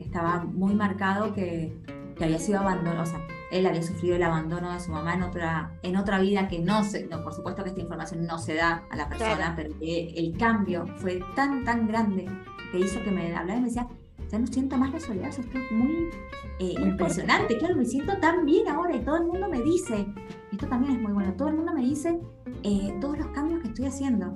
estaba 0.00 0.44
muy 0.44 0.74
marcado 0.74 1.32
que 1.32 1.76
que 2.20 2.26
había 2.26 2.38
sido 2.38 2.60
abandonado, 2.60 3.02
o 3.02 3.06
sea, 3.06 3.26
él 3.50 3.66
había 3.66 3.82
sufrido 3.82 4.14
el 4.16 4.22
abandono 4.22 4.70
de 4.74 4.78
su 4.78 4.90
mamá 4.90 5.14
en 5.14 5.22
otra, 5.22 5.72
en 5.82 5.96
otra 5.96 6.20
vida 6.20 6.48
que 6.48 6.58
no 6.58 6.84
se, 6.84 7.06
no, 7.06 7.24
por 7.24 7.32
supuesto 7.32 7.62
que 7.64 7.70
esta 7.70 7.80
información 7.80 8.26
no 8.26 8.38
se 8.38 8.56
da 8.56 8.84
a 8.90 8.96
la 8.96 9.08
persona, 9.08 9.54
pero 9.56 9.76
que 9.78 10.10
el 10.10 10.36
cambio 10.36 10.86
fue 10.98 11.20
tan, 11.34 11.64
tan 11.64 11.88
grande 11.88 12.28
que 12.70 12.78
hizo 12.78 13.02
que 13.02 13.10
me 13.10 13.34
hablaba 13.34 13.58
y 13.58 13.62
me 13.62 13.68
decía, 13.68 13.88
ya 14.28 14.38
no 14.38 14.46
siento 14.46 14.76
más 14.76 14.92
la 14.92 15.00
soledad, 15.00 15.28
esto 15.30 15.40
es 15.40 15.72
muy 15.72 16.10
eh, 16.58 16.74
impresionante, 16.78 17.56
claro, 17.56 17.74
me 17.74 17.86
siento 17.86 18.14
tan 18.18 18.44
bien 18.44 18.68
ahora 18.68 18.94
y 18.94 19.00
todo 19.00 19.16
el 19.16 19.24
mundo 19.24 19.48
me 19.48 19.62
dice, 19.62 20.06
esto 20.52 20.66
también 20.66 20.96
es 20.96 21.02
muy 21.02 21.12
bueno, 21.12 21.32
todo 21.32 21.48
el 21.48 21.54
mundo 21.54 21.72
me 21.72 21.80
dice 21.80 22.20
eh, 22.62 22.94
todos 23.00 23.16
los 23.16 23.28
cambios 23.28 23.62
que 23.62 23.68
estoy 23.68 23.86
haciendo, 23.86 24.30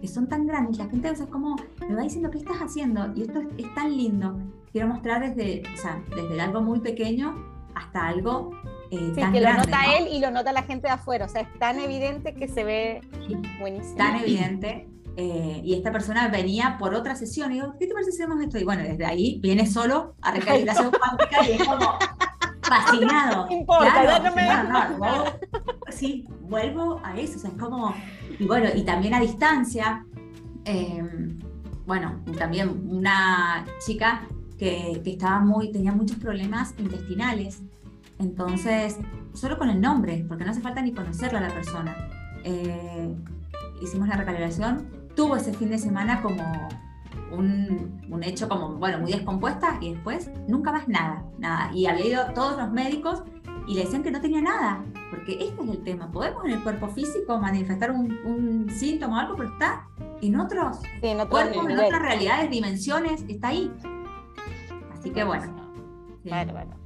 que 0.00 0.08
son 0.08 0.28
tan 0.28 0.46
grandes, 0.46 0.78
la 0.78 0.88
gente 0.88 1.08
a 1.08 1.10
veces 1.12 1.26
como 1.26 1.56
me 1.86 1.94
va 1.94 2.02
diciendo, 2.02 2.30
¿qué 2.30 2.38
estás 2.38 2.58
haciendo? 2.58 3.12
Y 3.14 3.22
esto 3.22 3.40
es, 3.58 3.74
tan 3.74 3.96
lindo. 3.96 4.38
Quiero 4.72 4.88
mostrar 4.88 5.20
desde, 5.20 5.62
o 5.72 5.76
sea, 5.76 6.02
desde 6.14 6.40
algo 6.40 6.60
muy 6.62 6.80
pequeño 6.80 7.34
hasta 7.74 8.06
algo 8.06 8.50
eh, 8.90 9.12
sí, 9.14 9.22
que 9.32 9.40
lo 9.40 9.52
nota 9.52 9.96
él 9.96 10.08
y 10.10 10.20
lo 10.20 10.30
nota 10.30 10.52
la 10.52 10.62
gente 10.62 10.88
de 10.88 10.94
afuera. 10.94 11.26
O 11.26 11.28
sea, 11.28 11.42
es 11.42 11.58
tan 11.58 11.78
evidente 11.78 12.34
que 12.34 12.48
se 12.48 12.64
ve 12.64 13.00
buenísimo. 13.60 13.96
Tan 13.96 14.16
evidente. 14.16 14.88
Eh, 15.16 15.60
y 15.64 15.74
esta 15.74 15.92
persona 15.92 16.28
venía 16.28 16.76
por 16.78 16.94
otra 16.94 17.14
sesión 17.14 17.50
y 17.50 17.54
digo, 17.54 17.74
¿qué 17.78 17.86
te 17.86 17.92
parece 17.92 18.12
si 18.12 18.22
hacemos 18.22 18.42
esto? 18.42 18.58
Y 18.58 18.64
bueno, 18.64 18.82
desde 18.82 19.04
ahí 19.04 19.38
viene 19.42 19.66
solo 19.66 20.14
a 20.22 20.32
recalibración 20.32 20.92
cuántica 20.92 21.46
y 21.46 21.52
es 21.52 21.64
como 21.64 21.98
fascinado. 22.62 23.46
No 23.50 23.56
importa, 23.56 24.18
no 24.20 24.34
me... 24.34 24.98
no, 24.98 25.24
sí, 25.90 26.26
vuelvo 26.42 27.00
a 27.04 27.18
eso. 27.18 27.36
O 27.36 27.40
sea, 27.40 27.50
es 27.50 27.56
como 27.56 27.94
y 28.40 28.46
bueno, 28.46 28.68
y 28.74 28.82
también 28.82 29.12
a 29.12 29.20
distancia, 29.20 30.06
em, 30.64 31.38
bueno, 31.86 32.22
también 32.38 32.86
una 32.88 33.66
chica 33.84 34.22
que, 34.56 35.02
estaba 35.04 35.40
muy, 35.40 35.70
tenía 35.70 35.92
muchos 35.92 36.16
problemas 36.16 36.74
intestinales. 36.78 37.62
Entonces, 38.18 38.96
solo 39.34 39.58
con 39.58 39.68
el 39.68 39.80
nombre, 39.80 40.24
porque 40.26 40.44
no 40.44 40.52
hace 40.52 40.62
falta 40.62 40.80
ni 40.80 40.92
conocerla 40.92 41.38
a 41.38 41.42
la 41.42 41.54
persona. 41.54 41.94
Eh, 42.44 43.14
hicimos 43.82 44.08
la 44.08 44.16
recalibración, 44.16 44.88
tuvo 45.14 45.36
ese 45.36 45.52
fin 45.52 45.68
de 45.68 45.78
semana 45.78 46.22
como 46.22 46.42
un, 47.32 48.00
un, 48.08 48.22
hecho 48.22 48.48
como, 48.48 48.76
bueno, 48.76 49.00
muy 49.00 49.12
descompuesta 49.12 49.76
y 49.82 49.92
después 49.92 50.30
nunca 50.48 50.72
más 50.72 50.88
nada, 50.88 51.24
nada. 51.38 51.70
Y 51.74 51.86
había 51.86 52.06
ido 52.06 52.24
todos 52.32 52.56
los 52.56 52.70
médicos 52.70 53.22
y 53.70 53.74
le 53.74 53.84
decían 53.84 54.02
que 54.02 54.10
no 54.10 54.20
tenía 54.20 54.42
nada, 54.42 54.84
porque 55.10 55.34
este 55.34 55.62
es 55.62 55.68
el 55.68 55.84
tema. 55.84 56.10
Podemos 56.10 56.44
en 56.44 56.50
el 56.50 56.62
cuerpo 56.64 56.88
físico 56.88 57.38
manifestar 57.38 57.92
un, 57.92 58.66
síntoma 58.68 59.18
o 59.18 59.20
algo, 59.20 59.36
pero 59.36 59.52
está 59.52 59.86
en 60.20 60.40
otros 60.40 60.78
en 61.02 61.24
cuerpos, 61.28 61.70
en 61.70 61.78
otras 61.78 62.02
realidades, 62.02 62.50
dimensiones, 62.50 63.24
está 63.28 63.48
ahí. 63.48 63.70
Así 64.92 65.10
que 65.10 65.22
bueno. 65.22 65.54
Bueno, 66.24 66.52
bueno. 66.52 66.80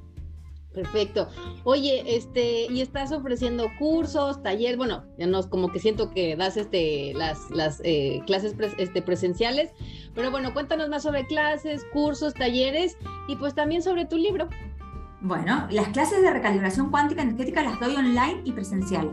Perfecto. 0.75 1.29
Oye, 1.62 2.16
este, 2.16 2.66
y 2.70 2.83
estás 2.83 3.12
ofreciendo 3.12 3.70
cursos, 3.79 4.42
talleres, 4.42 4.77
bueno, 4.77 5.05
ya 5.16 5.27
no 5.27 5.49
como 5.49 5.73
que 5.73 5.79
siento 5.79 6.11
que 6.11 6.37
das 6.37 6.59
este 6.59 7.14
las, 7.14 7.51
las 7.51 7.81
eh, 7.85 8.20
clases 8.27 8.55
este, 8.77 9.01
presenciales, 9.01 9.70
pero 10.14 10.31
bueno, 10.31 10.53
cuéntanos 10.53 10.90
más 10.90 11.05
sobre 11.05 11.27
clases, 11.27 11.87
cursos, 11.94 12.35
talleres 12.35 12.99
y 13.27 13.37
pues 13.37 13.55
también 13.55 13.83
sobre 13.83 14.05
tu 14.05 14.18
libro. 14.18 14.51
Bueno, 15.24 15.66
las 15.70 15.88
clases 15.88 16.20
de 16.20 16.30
recalibración 16.30 16.90
cuántica 16.90 17.22
energética 17.22 17.62
las 17.62 17.80
doy 17.80 17.96
online 17.96 18.42
y 18.44 18.52
presencial. 18.52 19.10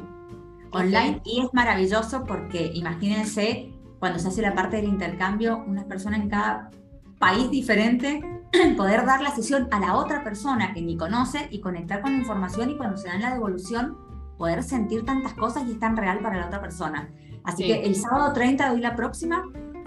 Online 0.72 1.22
y 1.24 1.40
es 1.40 1.54
maravilloso 1.54 2.26
porque 2.26 2.70
imagínense 2.74 3.72
cuando 3.98 4.20
se 4.20 4.28
hace 4.28 4.42
la 4.42 4.54
parte 4.54 4.76
del 4.76 4.90
intercambio, 4.90 5.64
una 5.66 5.86
persona 5.86 6.18
en 6.18 6.28
cada 6.28 6.70
país 7.18 7.50
diferente, 7.50 8.22
poder 8.78 9.06
dar 9.06 9.22
la 9.22 9.34
sesión 9.34 9.70
a 9.72 9.80
la 9.80 9.96
otra 9.96 10.22
persona 10.22 10.74
que 10.74 10.82
ni 10.82 10.98
conoce 10.98 11.48
y 11.50 11.62
conectar 11.62 12.02
con 12.02 12.12
la 12.12 12.18
información 12.18 12.72
y 12.72 12.76
cuando 12.76 12.98
se 12.98 13.08
dan 13.08 13.22
la 13.22 13.32
devolución, 13.32 13.98
poder 14.38 14.64
sentir 14.64 15.06
tantas 15.06 15.34
cosas 15.36 15.64
y 15.66 15.72
es 15.72 15.80
tan 15.80 15.96
real 15.96 16.20
para 16.20 16.42
la 16.42 16.48
otra 16.48 16.60
persona. 16.60 17.10
Así 17.46 17.64
que 17.64 17.86
el 17.86 17.96
sábado 17.96 18.34
30 18.34 18.68
doy 18.68 18.82
la 18.82 18.98
próxima, 18.98 19.46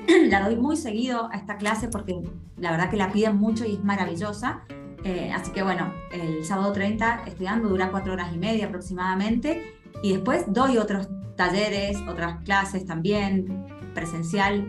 la 0.30 0.48
doy 0.48 0.56
muy 0.56 0.78
seguido 0.78 1.28
a 1.30 1.37
esta 1.37 1.58
clase 1.58 1.88
porque 1.88 2.18
la 2.56 2.70
verdad 2.70 2.88
que 2.88 2.96
la 2.96 3.12
piden 3.12 3.37
mucho 3.37 3.66
y 3.66 3.74
es 3.74 3.84
maravillosa. 3.84 4.62
Eh, 5.05 5.31
así 5.35 5.53
que 5.53 5.62
bueno, 5.62 5.93
el 6.12 6.45
sábado 6.45 6.73
30 6.73 7.25
estudiando, 7.27 7.69
dura 7.69 7.90
cuatro 7.90 8.14
horas 8.14 8.33
y 8.33 8.38
media 8.38 8.67
aproximadamente. 8.67 9.75
Y 10.03 10.12
después 10.12 10.45
doy 10.49 10.79
otros 10.79 11.09
talleres, 11.37 11.99
otras 12.09 12.43
clases 12.45 12.87
también, 12.87 13.67
presencial 13.95 14.67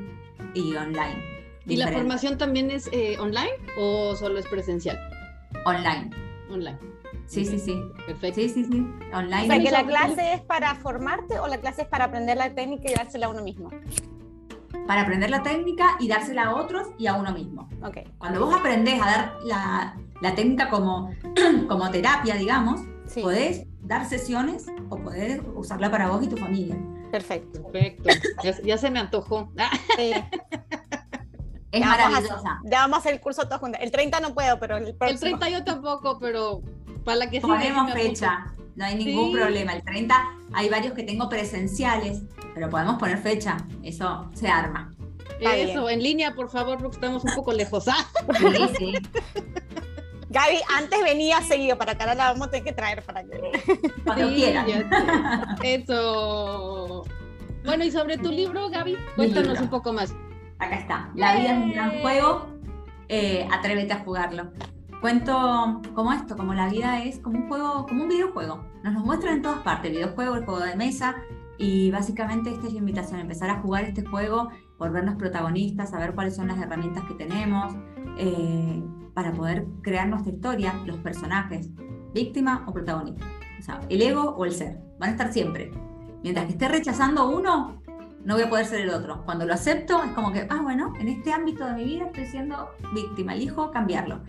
y 0.54 0.76
online. 0.76 1.24
¿Y 1.68 1.78
la 1.78 1.92
formación 1.92 2.38
también 2.38 2.70
es 2.70 2.90
eh, 2.92 3.18
online 3.20 3.54
o 3.78 4.16
solo 4.16 4.38
es 4.38 4.48
presencial? 4.48 5.00
Online. 5.66 6.12
Online. 6.52 6.78
Sí, 7.28 7.44
sí, 7.44 7.58
sí. 7.58 7.82
Perfecto. 8.06 8.40
Sí, 8.40 8.50
sí, 8.50 8.66
sí. 8.66 8.88
Online. 9.14 9.44
O 9.44 9.48
sea, 9.48 9.60
que 9.60 9.72
la 9.72 9.86
clase 9.86 10.34
es 10.34 10.42
para 10.42 10.76
formarte 10.76 11.40
o 11.40 11.48
la 11.48 11.58
clase 11.58 11.84
es 11.84 11.88
para 11.88 12.06
aprender 12.06 12.38
la 12.38 12.54
técnica 12.54 12.92
y 12.92 12.94
dársela 12.94 13.26
a 13.28 13.30
uno 13.30 13.42
mismo. 13.42 13.72
Para 14.86 15.02
aprender 15.02 15.32
la 15.32 15.42
técnica 15.42 15.98
y 16.00 16.08
dársela 16.08 16.44
a 16.44 16.56
otros 16.56 16.90
y 17.00 17.08
a 17.08 17.16
uno 17.16 17.32
mismo. 17.32 17.68
Ok. 17.84 17.98
Cuando 18.20 18.46
vos 18.46 18.56
aprendés 18.56 19.02
a 19.02 19.06
dar 19.06 19.34
la, 19.44 19.98
la 20.26 20.36
técnica 20.36 20.70
como, 20.70 21.12
como 21.70 21.90
terapia, 21.92 22.36
digamos, 22.36 22.82
Sí. 23.08 23.22
podés 23.22 23.68
dar 23.82 24.10
sesiones 24.10 24.66
o 24.90 24.98
podés 24.98 25.40
usarla 25.54 25.92
para 25.92 26.08
vos 26.10 26.24
y 26.24 26.28
tu 26.28 26.38
familia. 26.38 26.76
Perfecto. 27.12 27.62
Perfecto. 27.72 28.10
Ya, 28.44 28.60
ya 28.64 28.78
se 28.80 28.90
me 28.90 29.00
antojó. 29.00 29.52
Sí. 29.98 30.12
Es 31.72 31.82
Ya 31.82 31.88
vamos 31.90 32.06
a- 32.06 32.10
maravillosa. 32.10 32.60
Ya 32.64 32.80
vamos 32.80 32.96
a 32.96 33.00
hacer 33.02 33.14
el 33.16 33.20
curso 33.20 33.44
todos 33.50 33.60
juntos. 33.60 33.82
El 33.84 33.92
30 33.92 34.22
no 34.22 34.34
puedo, 34.34 34.58
pero 34.62 34.78
el 34.78 34.88
El 34.88 34.96
próximo. 34.96 35.20
30 35.38 35.50
yo 35.50 35.64
tampoco, 35.66 36.18
pero 36.20 36.62
para 37.04 37.18
la 37.18 37.30
que 37.30 37.42
sí 37.42 37.46
Ponemos 37.46 37.82
apunto. 37.92 38.00
fecha, 38.00 38.46
no 38.78 38.86
hay 38.86 38.96
ningún 38.96 39.32
Sí. 39.32 39.34
problema. 39.36 39.74
El 39.74 39.84
30 39.84 40.16
hay 40.54 40.70
varios 40.70 40.94
que 40.94 41.04
tengo 41.04 41.28
presenciales, 41.28 42.22
pero 42.54 42.70
podemos 42.70 42.98
poner 42.98 43.18
fecha, 43.18 43.58
eso 43.84 44.30
se 44.34 44.48
arma. 44.48 44.94
Está 45.38 45.58
Eso, 45.58 45.90
en 45.90 46.02
línea, 46.02 46.34
por 46.34 46.50
favor, 46.50 46.78
porque 46.78 46.96
estamos 46.96 47.26
un 47.26 47.36
poco 47.36 47.52
lejos. 47.52 47.90
Ah, 47.90 48.06
Sí, 48.40 48.70
sí. 48.78 48.94
Gaby, 50.36 50.58
antes 50.78 51.02
venía 51.02 51.42
seguido 51.44 51.78
para 51.78 51.94
acá, 51.94 52.04
ahora 52.04 52.16
la 52.16 52.32
vamos 52.34 52.48
a 52.48 52.52
tener 52.52 52.66
que 52.66 52.74
traer 52.74 53.02
para 53.04 53.24
que. 53.24 53.40
Cuando 54.04 54.28
sí, 54.28 54.36
quieran. 54.36 54.66
Eso. 55.64 57.06
Bueno, 57.64 57.86
y 57.86 57.92
sobre 57.92 58.18
tu 58.18 58.32
libro, 58.32 58.70
Gaby, 58.70 58.98
cuéntanos 59.16 59.48
libro. 59.48 59.64
un 59.64 59.70
poco 59.70 59.94
más. 59.94 60.14
Acá 60.60 60.76
está. 60.76 61.10
La 61.16 61.38
vida 61.38 61.54
es 61.54 61.64
un 61.64 61.72
gran 61.72 62.02
juego. 62.02 62.48
eh, 63.08 63.48
atrévete 63.50 63.94
a 63.94 64.00
jugarlo. 64.00 64.52
Cuento 65.00 65.82
como 65.94 66.12
esto, 66.12 66.36
como 66.36 66.54
la 66.54 66.68
vida 66.68 67.02
es 67.02 67.20
como 67.20 67.40
un 67.40 67.48
juego, 67.48 67.86
como 67.88 68.04
un 68.04 68.10
videojuego. 68.10 68.62
Nos 68.84 68.94
lo 68.94 69.00
muestran 69.02 69.36
en 69.36 69.42
todas 69.42 69.60
partes, 69.60 69.90
el 69.92 69.98
videojuego, 69.98 70.36
el 70.36 70.44
juego 70.44 70.60
de 70.60 70.76
mesa. 70.76 71.16
Y 71.58 71.92
básicamente 71.92 72.50
esta 72.50 72.68
es 72.68 72.74
la 72.74 72.80
invitación, 72.80 73.22
empezar 73.22 73.50
a 73.50 73.62
jugar 73.62 73.86
este 73.86 74.04
juego, 74.04 74.50
volvernos 74.78 75.16
protagonistas, 75.16 75.92
saber 75.92 76.14
cuáles 76.14 76.36
son 76.36 76.50
las 76.50 76.60
herramientas 76.60 77.06
que 77.06 77.14
tenemos 77.14 77.74
eh, 78.18 78.84
para 79.16 79.34
poder 79.34 79.66
crear 79.82 80.08
nuestra 80.08 80.32
historia, 80.32 80.74
los 80.86 80.98
personajes, 80.98 81.72
víctima 82.14 82.64
o 82.68 82.74
protagonista. 82.74 83.26
O 83.58 83.62
sea, 83.64 83.80
el 83.90 84.02
ego 84.02 84.36
o 84.38 84.46
el 84.46 84.52
ser, 84.52 84.78
van 85.00 85.10
a 85.10 85.12
estar 85.14 85.34
siempre. 85.34 85.72
Mientras 86.22 86.46
que 86.46 86.52
esté 86.52 86.68
rechazando 86.68 87.30
uno, 87.30 87.82
no 88.24 88.34
voy 88.36 88.44
a 88.44 88.50
poder 88.50 88.66
ser 88.66 88.82
el 88.82 88.90
otro. 88.90 89.24
Cuando 89.26 89.46
lo 89.46 89.54
acepto, 89.54 90.04
es 90.04 90.12
como 90.12 90.32
que, 90.32 90.46
ah, 90.50 90.60
bueno, 90.62 90.94
en 91.00 91.08
este 91.08 91.32
ámbito 91.32 91.66
de 91.66 91.74
mi 91.74 91.86
vida 91.86 92.06
estoy 92.08 92.26
siendo 92.26 92.70
víctima, 92.94 93.34
elijo 93.34 93.72
cambiarlo. 93.72 94.22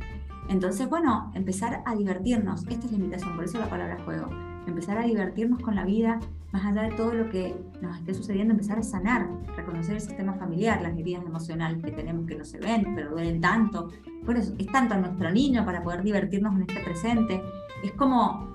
Entonces, 0.48 0.88
bueno, 0.88 1.32
empezar 1.34 1.82
a 1.84 1.94
divertirnos. 1.94 2.62
Esta 2.68 2.86
es 2.86 2.92
la 2.92 2.98
invitación, 2.98 3.34
por 3.34 3.44
eso 3.44 3.58
la 3.58 3.68
palabra 3.68 3.98
juego. 4.04 4.28
Empezar 4.66 4.98
a 4.98 5.02
divertirnos 5.02 5.60
con 5.60 5.74
la 5.74 5.84
vida, 5.84 6.18
más 6.52 6.64
allá 6.64 6.82
de 6.82 6.96
todo 6.96 7.12
lo 7.12 7.30
que 7.30 7.54
nos 7.80 7.96
esté 7.98 8.14
sucediendo, 8.14 8.52
empezar 8.52 8.78
a 8.78 8.82
sanar, 8.82 9.28
reconocer 9.56 9.94
el 9.94 10.00
sistema 10.00 10.34
familiar, 10.34 10.82
las 10.82 10.96
heridas 10.96 11.24
emocionales 11.24 11.82
que 11.82 11.92
tenemos 11.92 12.26
que 12.26 12.36
no 12.36 12.44
se 12.44 12.58
ven, 12.58 12.94
pero 12.94 13.10
duelen 13.10 13.40
tanto. 13.40 13.90
Por 14.24 14.36
eso, 14.36 14.54
es 14.58 14.66
tanto 14.66 14.96
nuestro 14.96 15.30
niño 15.30 15.64
para 15.64 15.82
poder 15.82 16.02
divertirnos 16.02 16.54
en 16.54 16.62
este 16.62 16.80
presente. 16.80 17.42
Es 17.82 17.92
como, 17.92 18.48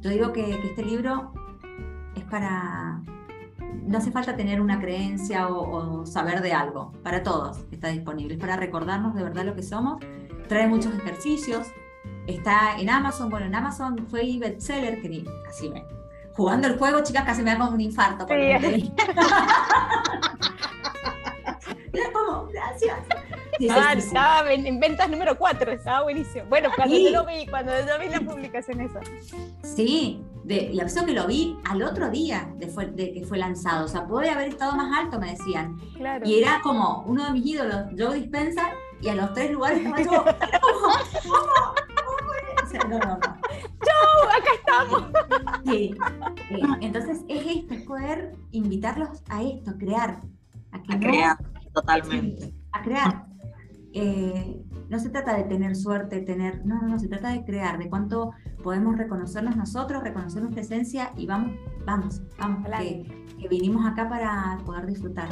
yo 0.00 0.10
digo 0.10 0.32
que, 0.32 0.44
que 0.44 0.68
este 0.68 0.84
libro 0.84 1.32
es 2.14 2.24
para 2.24 3.00
no 3.86 3.98
hace 3.98 4.10
falta 4.10 4.36
tener 4.36 4.60
una 4.60 4.80
creencia 4.80 5.48
o, 5.48 6.00
o 6.00 6.06
saber 6.06 6.42
de 6.42 6.52
algo. 6.52 6.92
Para 7.02 7.22
todos 7.22 7.64
está 7.70 7.88
disponible. 7.88 8.34
Es 8.34 8.40
para 8.40 8.56
recordarnos 8.56 9.14
de 9.14 9.22
verdad 9.22 9.44
lo 9.44 9.54
que 9.54 9.62
somos. 9.62 9.98
Trae 10.48 10.68
muchos 10.68 10.94
ejercicios. 10.94 11.68
Está 12.26 12.78
en 12.78 12.90
Amazon. 12.90 13.30
Bueno, 13.30 13.46
en 13.46 13.54
Amazon 13.54 14.06
fue 14.08 14.36
bestseller, 14.38 15.00
que 15.00 15.08
ni 15.08 15.24
casi 15.44 15.68
me. 15.70 15.84
Jugando 16.34 16.68
el 16.68 16.78
juego, 16.78 17.02
chicas, 17.02 17.24
casi 17.24 17.42
me 17.42 17.50
da 17.52 17.58
como 17.58 17.72
un 17.72 17.80
infarto. 17.80 18.26
cuando 18.26 18.68
Sí. 18.68 18.92
como, 22.12 22.46
gracias. 22.46 22.96
Ah, 23.70 23.92
estaba 23.94 24.52
en, 24.52 24.66
en 24.66 24.78
ventas 24.78 25.08
número 25.10 25.36
4, 25.36 25.72
estaba 25.72 26.02
buenísimo. 26.04 26.44
Bueno, 26.48 26.68
cuando 26.76 26.94
Sí. 26.94 27.04
yo 27.04 27.10
lo 27.10 27.26
vi, 27.26 27.44
cuando 27.46 27.72
yo 27.72 27.98
vi 27.98 28.08
la 28.08 28.20
publicación 28.20 28.80
esa. 28.80 29.00
Sí, 29.64 30.22
de, 30.44 30.70
y 30.72 30.78
aviso 30.80 31.04
que 31.04 31.12
lo 31.12 31.26
vi 31.26 31.58
al 31.68 31.82
otro 31.82 32.08
día 32.08 32.48
de, 32.56 32.68
fue- 32.68 32.86
de 32.86 33.12
que 33.12 33.24
fue 33.26 33.38
lanzado. 33.38 33.86
O 33.86 33.88
sea, 33.88 34.06
puede 34.06 34.30
haber 34.30 34.48
estado 34.48 34.76
más 34.76 34.96
alto, 34.96 35.18
me 35.18 35.30
decían. 35.32 35.76
Claro. 35.96 36.24
Y 36.24 36.38
era 36.38 36.60
como 36.62 37.02
uno 37.06 37.24
de 37.24 37.32
mis 37.32 37.46
ídolos, 37.46 37.86
Joe 37.98 38.14
Dispenza, 38.20 38.70
y 39.00 39.08
a 39.08 39.14
los 39.16 39.32
tres 39.34 39.50
lugares 39.50 39.80
estaba 39.98 40.02
yo. 40.02 40.24
No, 42.88 42.98
no, 42.98 42.98
no. 42.98 43.18
¡Oh, 43.18 44.28
acá 44.28 44.50
estamos! 44.54 45.04
Sí. 45.64 45.94
Eh, 46.50 46.60
entonces 46.80 47.20
es 47.28 47.46
esto, 47.46 47.74
es 47.74 47.82
poder 47.82 48.34
invitarlos 48.52 49.22
a 49.28 49.42
esto, 49.42 49.70
a 49.72 49.78
crear. 49.78 50.20
A, 50.72 50.82
que 50.82 50.92
A 50.92 50.96
no- 50.96 51.06
crear, 51.08 51.36
totalmente. 51.72 52.42
Sí, 52.42 52.54
a 52.72 52.82
crear. 52.82 53.26
Eh, 53.92 54.62
no 54.88 54.98
se 54.98 55.10
trata 55.10 55.34
de 55.36 55.44
tener 55.44 55.74
suerte, 55.76 56.20
tener. 56.20 56.64
No, 56.66 56.80
no, 56.80 56.88
no, 56.88 56.98
se 56.98 57.08
trata 57.08 57.30
de 57.30 57.44
crear, 57.44 57.78
de 57.78 57.88
cuánto 57.88 58.32
podemos 58.62 58.96
reconocernos 58.96 59.56
nosotros, 59.56 60.02
reconocer 60.02 60.42
nuestra 60.42 60.62
esencia 60.62 61.12
y 61.16 61.26
vamos, 61.26 61.52
vamos, 61.86 62.22
vamos, 62.38 62.66
Claro. 62.66 62.82
que, 62.84 63.26
que 63.40 63.48
vinimos 63.48 63.86
acá 63.86 64.08
para 64.08 64.58
poder 64.64 64.86
disfrutar. 64.86 65.28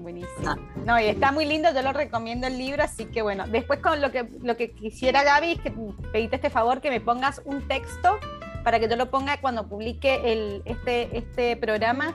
Buenísimo. 0.00 0.56
No, 0.84 0.98
y 0.98 1.04
está 1.04 1.32
muy 1.32 1.44
lindo, 1.44 1.72
yo 1.74 1.82
lo 1.82 1.92
recomiendo 1.92 2.46
el 2.46 2.58
libro, 2.58 2.82
así 2.82 3.06
que 3.06 3.22
bueno, 3.22 3.46
después 3.46 3.80
con 3.80 4.00
lo 4.00 4.10
que, 4.10 4.28
lo 4.42 4.56
que 4.56 4.72
quisiera 4.72 5.22
Gaby 5.22 5.52
es 5.52 5.60
que 5.60 5.72
pedite 6.12 6.36
este 6.36 6.50
favor 6.50 6.80
que 6.80 6.90
me 6.90 7.00
pongas 7.00 7.42
un 7.44 7.66
texto 7.68 8.18
para 8.64 8.78
que 8.78 8.88
yo 8.88 8.96
lo 8.96 9.10
ponga 9.10 9.40
cuando 9.40 9.66
publique 9.68 10.32
el, 10.32 10.62
este, 10.64 11.16
este 11.16 11.56
programa, 11.56 12.14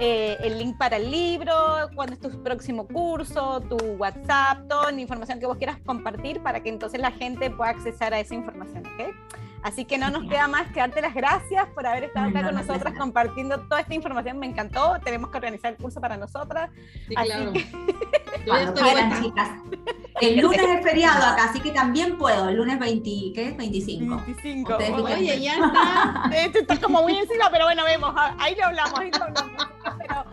eh, 0.00 0.36
el 0.40 0.58
link 0.58 0.76
para 0.76 0.96
el 0.96 1.10
libro, 1.10 1.54
cuándo 1.94 2.14
es 2.14 2.20
tu 2.20 2.42
próximo 2.42 2.86
curso, 2.86 3.60
tu 3.60 3.76
WhatsApp, 3.76 4.66
toda 4.68 4.90
la 4.90 5.00
información 5.00 5.38
que 5.38 5.46
vos 5.46 5.56
quieras 5.56 5.78
compartir 5.84 6.40
para 6.42 6.60
que 6.60 6.68
entonces 6.68 7.00
la 7.00 7.12
gente 7.12 7.50
pueda 7.50 7.70
accesar 7.70 8.12
a 8.12 8.20
esa 8.20 8.34
información, 8.34 8.84
¿ok? 8.86 9.14
Así 9.64 9.86
que 9.86 9.96
no 9.96 10.10
nos 10.10 10.28
queda 10.28 10.46
más 10.46 10.70
que 10.72 10.80
darte 10.80 11.00
las 11.00 11.14
gracias 11.14 11.66
por 11.74 11.86
haber 11.86 12.04
estado 12.04 12.26
acá 12.28 12.42
con 12.42 12.52
no, 12.54 12.60
nosotras 12.60 12.80
gracias. 12.82 13.00
compartiendo 13.00 13.60
toda 13.60 13.80
esta 13.80 13.94
información, 13.94 14.38
me 14.38 14.46
encantó, 14.46 14.98
tenemos 15.02 15.30
que 15.30 15.38
organizar 15.38 15.72
el 15.72 15.78
curso 15.78 16.00
para 16.02 16.18
nosotras. 16.18 16.70
Sí, 17.08 17.14
Así 17.16 17.28
claro. 17.30 17.52
que- 17.54 17.60
Yo 17.64 17.78
ya 17.78 18.44
Cuando 18.44 18.68
estoy 18.74 18.82
quieran, 18.82 19.08
buena. 19.08 19.22
chicas. 19.24 19.48
El 20.20 20.36
lunes 20.40 20.60
es 20.60 20.82
feriado 20.84 21.24
acá, 21.26 21.44
así 21.44 21.60
que 21.60 21.70
también 21.70 22.18
puedo. 22.18 22.48
El 22.50 22.56
lunes 22.56 22.78
20, 22.78 23.10
¿qué 23.34 23.48
es? 23.48 23.56
25. 23.56 24.16
25. 24.26 24.72
Ustedes 24.72 24.90
Oye, 25.00 25.40
ya 25.40 25.54
está. 25.64 26.30
Esto 26.36 26.58
está 26.58 26.76
como 26.76 27.02
muy 27.02 27.16
encima, 27.16 27.48
pero 27.50 27.64
bueno, 27.64 27.84
vemos. 27.84 28.12
ah, 28.14 28.36
Ahí 28.38 28.54
lo 28.54 28.66
hablamos, 28.66 29.00
ahí 29.00 29.10
lo 29.10 29.24
hablamos. 29.24 29.66
Pero 29.98 30.24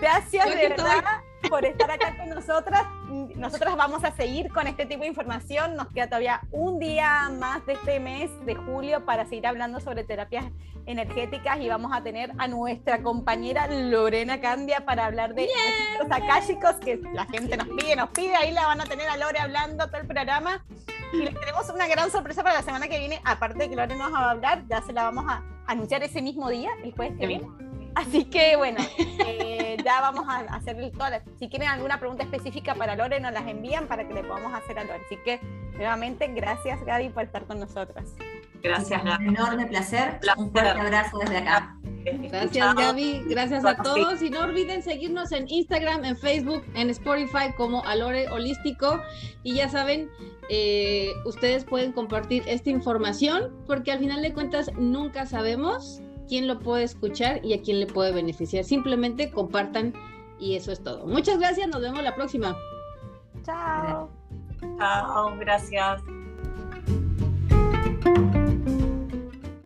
gracias 0.00 0.46
de 0.46 0.66
estoy. 0.66 0.84
Por 1.48 1.64
estar 1.64 1.90
acá 1.90 2.16
con 2.16 2.30
nosotras. 2.30 2.82
Nosotras 3.36 3.76
vamos 3.76 4.04
a 4.04 4.12
seguir 4.12 4.52
con 4.52 4.66
este 4.66 4.86
tipo 4.86 5.02
de 5.02 5.08
información. 5.08 5.76
Nos 5.76 5.88
queda 5.88 6.06
todavía 6.06 6.40
un 6.50 6.78
día 6.78 7.30
más 7.30 7.64
de 7.66 7.74
este 7.74 8.00
mes 8.00 8.30
de 8.44 8.54
julio 8.54 9.04
para 9.04 9.24
seguir 9.26 9.46
hablando 9.46 9.80
sobre 9.80 10.04
terapias 10.04 10.44
energéticas 10.86 11.60
y 11.60 11.68
vamos 11.68 11.92
a 11.94 12.02
tener 12.02 12.32
a 12.38 12.48
nuestra 12.48 13.02
compañera 13.02 13.66
Lorena 13.68 14.40
Candia 14.40 14.84
para 14.86 15.04
hablar 15.04 15.34
de 15.34 15.46
los 15.98 16.10
akáshicos 16.10 16.76
que 16.76 16.98
la 17.12 17.26
gente 17.26 17.56
nos 17.56 17.68
pide, 17.68 17.94
nos 17.94 18.10
pide. 18.10 18.34
Ahí 18.34 18.52
la 18.52 18.66
van 18.66 18.80
a 18.80 18.84
tener 18.84 19.08
a 19.08 19.16
Lore 19.16 19.38
hablando 19.38 19.86
todo 19.86 20.00
el 20.00 20.06
programa. 20.06 20.64
Y 21.12 21.18
les 21.18 21.34
tenemos 21.38 21.68
una 21.70 21.86
gran 21.86 22.10
sorpresa 22.10 22.42
para 22.42 22.56
la 22.56 22.62
semana 22.62 22.88
que 22.88 22.98
viene. 22.98 23.20
Aparte 23.24 23.58
de 23.58 23.70
que 23.70 23.76
Lore 23.76 23.96
nos 23.96 24.12
va 24.12 24.18
a 24.18 24.30
hablar, 24.30 24.64
ya 24.68 24.82
se 24.82 24.92
la 24.92 25.04
vamos 25.04 25.24
a 25.28 25.42
anunciar 25.66 26.02
ese 26.02 26.22
mismo 26.22 26.48
día, 26.48 26.70
el 26.82 26.92
jueves 26.92 27.18
que 27.18 27.26
viene. 27.26 27.46
Así 27.94 28.24
que 28.26 28.56
bueno, 28.56 28.78
eh, 29.26 29.67
ya 29.84 30.00
vamos 30.00 30.26
a 30.28 30.40
hacerle 30.54 30.90
todas. 30.90 31.22
Si 31.38 31.48
quieren 31.48 31.68
alguna 31.68 31.98
pregunta 31.98 32.24
específica 32.24 32.74
para 32.74 32.96
Lore, 32.96 33.20
nos 33.20 33.32
las 33.32 33.46
envían 33.46 33.86
para 33.86 34.06
que 34.06 34.14
le 34.14 34.24
podamos 34.24 34.52
hacer 34.54 34.78
a 34.78 34.84
Lore. 34.84 35.00
Así 35.06 35.16
que 35.24 35.40
nuevamente, 35.74 36.26
gracias 36.28 36.82
Gaby 36.84 37.10
por 37.10 37.24
estar 37.24 37.44
con 37.44 37.60
nosotras. 37.60 38.14
Gracias, 38.62 39.00
Chicas, 39.00 39.18
Un 39.20 39.28
enorme 39.28 39.66
placer. 39.66 40.20
Un 40.36 40.50
Placer. 40.50 40.74
fuerte 40.74 40.80
abrazo 40.80 41.18
desde 41.18 41.38
acá. 41.38 41.74
Gracias 42.04 42.74
Gaby, 42.74 43.24
gracias 43.28 43.64
a 43.64 43.76
todos 43.76 44.22
y 44.22 44.30
no 44.30 44.40
olviden 44.40 44.82
seguirnos 44.82 45.32
en 45.32 45.46
Instagram, 45.48 46.04
en 46.04 46.16
Facebook, 46.16 46.64
en 46.74 46.90
Spotify 46.90 47.52
como 47.56 47.84
Alore 47.84 48.28
Holístico 48.30 49.02
y 49.42 49.56
ya 49.56 49.68
saben, 49.68 50.08
eh, 50.48 51.12
ustedes 51.26 51.64
pueden 51.64 51.92
compartir 51.92 52.44
esta 52.46 52.70
información 52.70 53.52
porque 53.66 53.92
al 53.92 53.98
final 53.98 54.22
de 54.22 54.32
cuentas 54.32 54.72
nunca 54.78 55.26
sabemos 55.26 56.00
quién 56.28 56.46
lo 56.46 56.58
puede 56.60 56.84
escuchar 56.84 57.44
y 57.44 57.54
a 57.54 57.62
quién 57.62 57.80
le 57.80 57.86
puede 57.86 58.12
beneficiar. 58.12 58.64
Simplemente 58.64 59.30
compartan 59.30 59.94
y 60.38 60.54
eso 60.54 60.70
es 60.70 60.82
todo. 60.82 61.06
Muchas 61.06 61.38
gracias, 61.38 61.68
nos 61.68 61.80
vemos 61.80 62.02
la 62.02 62.14
próxima. 62.14 62.56
Chao. 63.44 64.10
Chao, 64.78 65.36
gracias. 65.38 66.02